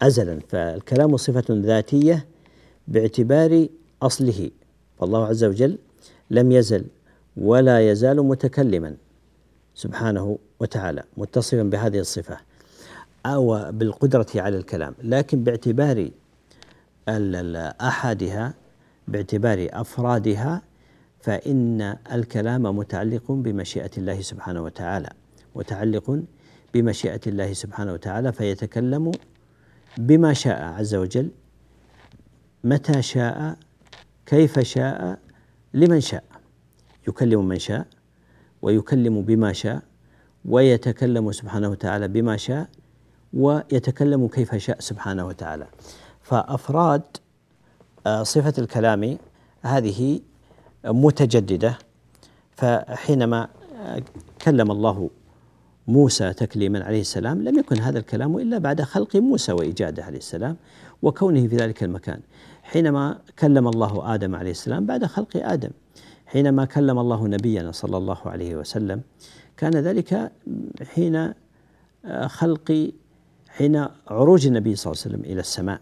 أزلا. 0.01 0.39
فالكلام 0.49 1.17
صفة 1.17 1.45
ذاتية 1.49 2.25
باعتبار 2.87 3.67
أصله. 4.01 4.51
فالله 4.99 5.25
عز 5.25 5.43
وجل 5.43 5.77
لم 6.31 6.51
يزل 6.51 6.85
ولا 7.37 7.91
يزال 7.91 8.17
متكلما. 8.23 8.95
سبحانه 9.75 10.39
وتعالى 10.59 11.03
متصفا 11.17 11.63
بهذه 11.63 11.99
الصفة. 11.99 12.37
أو 13.25 13.71
بالقدرة 13.71 14.27
على 14.35 14.57
الكلام 14.57 14.95
لكن 15.03 15.43
باعتبار 15.43 16.09
أحدها 17.81 18.53
باعتبار 19.07 19.67
أفرادها 19.71 20.61
فإن 21.21 21.97
الكلام 22.11 22.61
متعلق 22.61 23.31
بمشيئة 23.31 23.91
الله 23.97 24.21
سبحانه 24.21 24.61
وتعالى. 24.63 25.09
متعلق 25.55 26.23
بمشيئة 26.73 27.21
الله 27.27 27.53
سبحانه 27.53 27.93
وتعالى 27.93 28.33
فيتكلم 28.33 29.11
بما 29.97 30.33
شاء 30.33 30.63
عز 30.63 30.95
وجل 30.95 31.29
متى 32.63 33.01
شاء 33.01 33.57
كيف 34.25 34.59
شاء 34.59 35.19
لمن 35.73 36.01
شاء. 36.01 36.23
يكلم 37.07 37.47
من 37.47 37.59
شاء 37.59 37.87
ويكلم 38.65 39.21
بما 39.21 39.53
شاء 39.53 39.81
ويتكلم 40.45 41.31
سبحانه 41.31 41.69
وتعالى 41.69 42.07
بما 42.07 42.37
شاء 42.37 42.67
ويتكلم 43.33 44.27
كيف 44.27 44.55
شاء 44.55 44.79
سبحانه 44.79 45.25
وتعالى. 45.25 45.67
فأفراد 46.21 47.01
آه، 48.07 48.23
صفة 48.23 48.53
الكلام 48.57 49.17
هذه 49.61 50.19
متجددة. 50.85 51.77
فحينما 52.55 53.47
آه، 53.81 54.01
كلم 54.41 54.71
الله 54.71 55.09
موسى 55.87 56.33
تكليما 56.33 56.83
عليه 56.83 57.01
السلام 57.01 57.43
لم 57.43 57.59
يكن 57.59 57.79
هذا 57.79 57.99
الكلام 57.99 58.37
إلا 58.37 58.57
بعد 58.57 58.81
خلق 58.81 59.15
موسى 59.15 59.51
وإيجاده 59.51 60.03
عليه 60.03 60.17
السلام 60.17 60.57
وكونه 61.01 61.47
في 61.47 61.55
ذلك 61.55 61.83
المكان. 61.83 62.19
حينما 62.63 63.19
كلم 63.39 63.67
الله 63.67 64.13
آدم 64.13 64.35
عليه 64.35 64.51
السلام 64.51 64.85
بعد 64.85 65.05
خلق 65.05 65.37
آدم. 65.37 65.71
حينما 66.35 66.65
كلم 66.65 66.99
الله 66.99 67.27
نبينا 67.27 67.71
صلى 67.71 67.97
الله 67.97 68.17
عليه 68.25 68.55
وسلم 68.55 69.01
كان 69.57 69.73
ذلك 69.73 70.31
حين 70.83 71.15
آه، 71.15 72.27
خلق 72.27 72.91
حين 73.47 73.85
عروج 74.07 74.47
النبي 74.47 74.75
صلى 74.75 74.91
الله 74.91 75.01
عليه 75.05 75.15
وسلم 75.15 75.31
إلى 75.31 75.39
السماء 75.39 75.79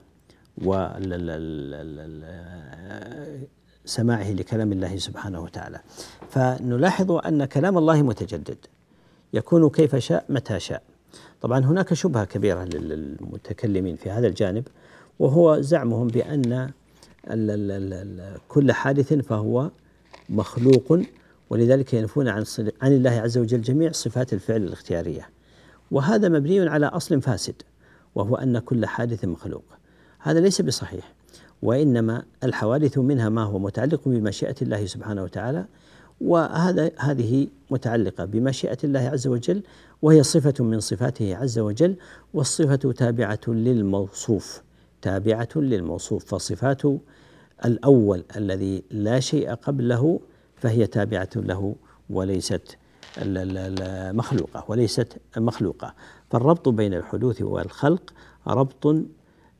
وسماعه 3.86 4.32
لكلام 4.32 4.72
الله 4.72 4.98
سبحانه 4.98 5.42
وتعالى. 5.42 5.80
فنلاحظ 6.30 7.12
أن 7.12 7.46
كلام 7.46 7.78
الله 7.78 8.02
متجدد 8.02 8.58
يكون 9.34 9.70
كيف 9.70 9.96
شاء 9.96 10.26
متى 10.30 10.60
شاء. 10.60 10.84
طبعا 11.42 11.60
هناك 11.60 11.94
شبهة 11.94 12.26
كبيرة 12.26 12.64
للمتكلمين 12.64 13.96
في 13.96 14.10
هذا 14.10 14.28
الجانب 14.28 14.68
وهو 15.20 15.62
زعمهم 15.62 16.08
بأن 16.08 16.72
كل 18.48 18.72
حادث 18.72 19.14
فهو 19.14 19.70
مخلوق 20.34 21.00
ولذلك 21.50 21.94
ينفون 21.94 22.28
عن 22.28 22.44
عن 22.82 22.92
الله 22.92 23.12
عز 23.12 23.38
وجل 23.38 23.62
جميع 23.62 23.92
صفات 23.92 24.34
الفعل 24.34 24.64
الاختيارية. 24.64 25.30
وهذا 25.92 26.30
مبني 26.30 26.70
على 26.70 26.86
أصل 26.86 27.22
فاسد 27.22 27.56
وهو 28.16 28.36
أن 28.36 28.60
كل 28.60 28.86
حادث 28.86 29.26
مخلوق. 29.26 29.64
هذا 30.20 30.40
ليس 30.40 30.62
بصحيح 30.62 31.14
وإنما 31.62 32.24
الحوادث 32.44 32.98
منها 32.98 33.30
ما 33.30 33.44
هو 33.44 33.60
متعلق 33.60 34.02
بمشيئة 34.06 34.56
الله 34.62 34.86
سبحانه 34.86 35.24
وتعالى 35.24 35.66
وهذا 36.22 36.92
هذه 36.98 37.48
متعلقة 37.72 38.26
بمشيئة 38.26 38.78
الله 38.84 39.00
عز 39.00 39.28
وجل 39.28 39.64
وهي 40.02 40.24
صفة 40.24 40.64
من 40.64 40.80
صفاته 40.80 41.36
عز 41.36 41.60
وجل 41.60 41.96
والصفة 42.34 42.76
تابعة 42.76 43.40
للموصوف. 43.48 44.62
تابعة 45.02 45.50
للموصوف 45.56 46.26
فصفات 46.26 46.82
الأول 47.66 48.24
الذي 48.36 48.84
لا 48.92 49.20
شيء 49.20 49.54
قبله 49.54 50.20
فهي 50.56 50.88
تابعة 50.88 51.30
له 51.36 51.76
وليست 52.10 52.78
مخلوقة 54.14 54.66
وليست 54.68 55.18
مخلوقة. 55.38 55.94
فالربط 56.32 56.70
بين 56.70 56.94
الحدوث 56.94 57.42
والخلق 57.42 58.14
ربط 58.48 58.96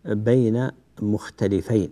بين 0.06 0.72
مختلفين 1.02 1.92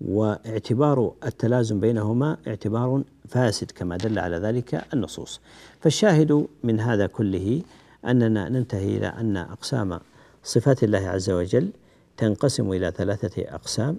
واعتبار 0.00 1.12
التلازم 1.26 1.80
بينهما 1.80 2.36
اعتبار 2.46 3.02
فاسد 3.28 3.70
كما 3.70 3.96
دل 3.96 4.18
على 4.18 4.36
ذلك 4.36 4.84
النصوص. 4.94 5.40
فالشاهد 5.80 6.46
من 6.64 6.80
هذا 6.80 7.06
كله 7.06 7.62
أننا 8.04 8.48
ننتهي 8.48 8.96
إلى 8.96 9.06
أن 9.06 9.36
أقسام 9.36 10.00
صفات 10.44 10.84
الله 10.84 11.08
عز 11.08 11.30
وجل 11.30 11.70
تنقسم 12.16 12.72
إلى 12.72 12.92
ثلاثة 12.96 13.42
أقسام. 13.42 13.98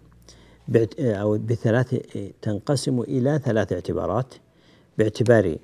أو 1.00 1.38
بثلاث 1.38 1.96
تنقسم 2.42 3.02
إلى 3.02 3.40
ثلاث 3.44 3.74
اعتبارات 3.74 4.34
باعتبار 4.98 5.58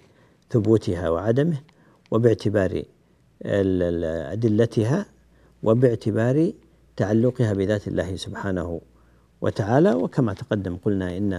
ثبوتها 0.50 1.10
وعدمه 1.10 1.58
وباعتبار 2.12 2.84
أدلتها 4.34 5.06
وباعتبار 5.64 6.52
تعلقها 6.98 7.54
بذات 7.54 7.88
الله 7.88 8.16
سبحانه 8.16 8.82
وتعالى. 9.42 9.94
وكما 9.94 10.34
تقدم 10.34 10.78
قلنا 10.78 11.18
إن 11.18 11.38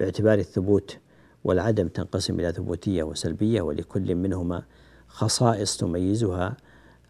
باعتبار 0.00 0.38
الثبوت 0.38 0.96
والعدم 1.44 1.88
تنقسم 1.88 2.40
إلى 2.40 2.52
ثبوتية 2.52 3.02
وسلبية 3.02 3.62
ولكل 3.62 4.14
منهما 4.14 4.62
خصائص 5.08 5.76
تميزها 5.76 6.56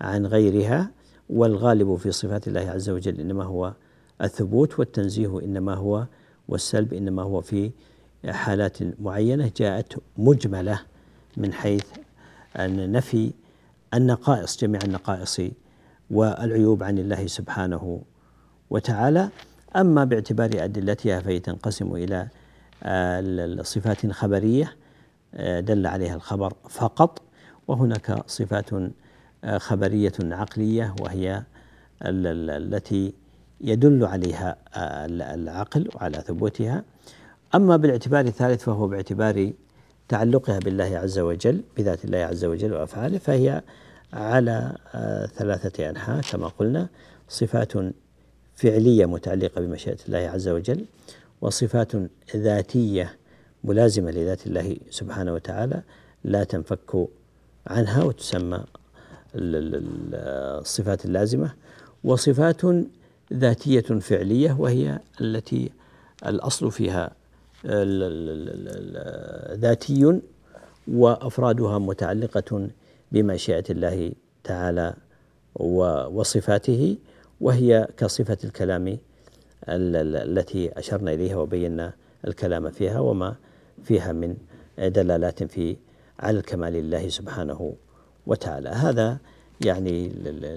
عن 0.01 0.27
غيرها 0.27 0.91
والغالب 1.31 1.97
في 1.97 2.13
صفات 2.13 2.49
الله 2.49 2.61
عز 2.61 2.91
وجل 2.91 3.21
إنما 3.21 3.45
هو 3.45 3.75
الثبوت 4.23 4.79
والتنزيه 4.79 5.41
إنما 5.41 5.75
هو 5.75 6.07
والسلب 6.49 6.95
إنما 6.95 7.23
هو 7.23 7.41
في 7.41 7.71
حالات 8.29 8.79
معينة 9.01 9.51
جاءت 9.57 9.95
مجملة 10.19 10.81
من 11.37 11.53
حيث 11.53 11.85
أن 12.57 12.93
نفي 12.93 13.33
النقائص 13.95 14.61
جميع 14.61 14.81
النقائص 14.85 15.41
والعيوب 16.11 16.83
عن 16.83 16.99
الله 16.99 17.27
سبحانه 17.27 18.03
وتعالى. 18.71 19.29
أما 19.77 20.05
باعتبار 20.05 20.51
أدلتها 20.55 21.21
فهي 21.21 21.41
تنقسم 21.41 21.95
إلى 21.95 22.29
صفات 23.63 24.07
خبرية 24.07 24.77
دل 25.59 25.87
عليها 25.87 26.15
الخبر 26.15 26.53
فقط. 26.69 27.23
وهناك 27.69 28.23
صفات 28.27 28.71
خبرية 29.57 30.13
عقلية 30.23 30.95
وهي 31.01 31.43
التي 32.03 33.13
يدل 33.61 34.05
عليها 34.05 34.57
العقل 35.35 35.89
وعلى 35.95 36.19
ثبوتها. 36.27 36.85
أما 37.55 37.77
بالاعتبار 37.77 38.25
الثالث 38.25 38.63
فهو 38.63 38.89
باعتبار 38.89 39.53
تعلقها 40.09 40.59
بالله 40.59 40.99
عز 40.99 41.19
وجل 41.19 41.63
بذات 41.77 42.05
الله 42.05 42.19
عز 42.19 42.45
وجل 42.45 42.73
وأفعاله 42.73 43.19
فهي 43.19 43.63
على 44.13 44.77
آه، 44.95 45.27
ثلاثة 45.27 45.91
أنحاء 45.91 46.21
كما 46.21 46.49
قلنا. 46.49 46.89
صفات 47.29 47.73
فعلية 48.55 49.07
متعلقة 49.07 49.61
بمشيئة 49.61 49.99
الله 50.09 50.19
عز 50.19 50.49
وجل 50.49 50.85
وصفات 51.41 51.93
ذاتية 52.37 53.17
ملازمة 53.65 54.11
لذات 54.11 54.47
الله 54.47 54.77
سبحانه 54.91 55.33
وتعالى 55.35 55.83
لا 56.25 56.45
تنفك 56.45 57.09
عنها 57.67 58.05
وتسمى 58.05 58.65
الصفات 59.35 61.05
اللازمة. 61.05 61.53
وصفات 62.05 62.61
ذاتية 63.33 63.81
فعلية 63.81 64.57
وهي 64.59 64.99
التي 65.21 65.71
الأصل 66.27 66.71
فيها 66.71 67.11
ذاتي 69.55 70.21
وأفرادها 70.89 71.79
متعلقة 71.79 72.69
بمشيئة 73.13 73.65
الله 73.71 74.13
تعالى 74.45 74.95
وصفاته 76.11 76.97
وهي 77.41 77.89
كصفة 77.97 78.39
الكلام 78.45 78.99
التي 79.69 80.79
أشرنا 80.79 81.13
إليها 81.13 81.37
وبينا 81.37 81.93
الكلام 82.27 82.71
فيها 82.71 83.01
وما 83.01 83.37
فيها 83.85 84.13
من 84.13 84.37
دلالات 84.79 85.45
في 85.45 85.77
على 86.21 86.39
الكمال 86.39 86.77
الله 86.77 87.09
سبحانه 87.09 87.75
وتعالى. 88.27 88.69
هذا 88.69 89.19
يعني 89.65 90.13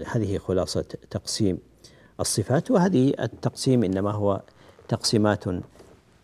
هذه 0.06 0.38
خلاصة 0.38 0.86
تقسيم 1.10 1.58
الصفات 2.22 2.72
وهذه 2.72 3.14
التقسيم 3.20 3.84
إنما 3.84 4.12
هو 4.12 4.42
تقسيمات 4.88 5.44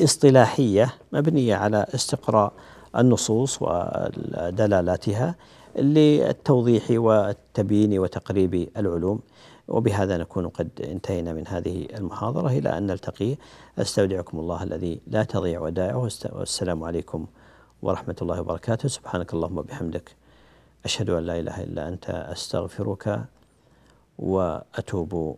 اصطلاحية 0.02 0.94
مبنية 1.14 1.56
على 1.56 1.86
استقراء 1.96 2.54
النصوص 2.96 3.62
ودلالاتها 3.62 5.36
للتوضيح 5.76 6.84
والتبيين 6.90 8.00
وتقريب 8.00 8.70
العلوم. 8.78 9.20
وبهذا 9.68 10.18
نكون 10.18 10.48
قد 10.48 10.70
انتهينا 10.84 11.34
من 11.34 11.48
هذه 11.48 11.88
المحاضرة. 11.98 12.48
إلى 12.48 12.78
أن 12.78 12.88
نلتقي 12.88 13.36
أستودعكم 13.80 14.40
الله 14.40 14.64
الذي 14.64 15.00
لا 15.08 15.24
تضيع 15.24 15.60
ودائعه. 15.62 16.10
والسلام 16.32 16.84
عليكم 16.84 17.26
ورحمة 17.82 18.16
الله 18.22 18.42
وبركاته. 18.42 18.90
سبحانك 18.90 19.34
اللهم 19.34 19.58
وبحمدك. 19.58 20.16
أشهد 20.86 21.10
أن 21.10 21.24
لا 21.24 21.40
إله 21.40 21.64
إلا 21.64 21.88
أنت 21.88 22.10
أستغفرك 22.10 23.22
وأتوب 24.20 25.38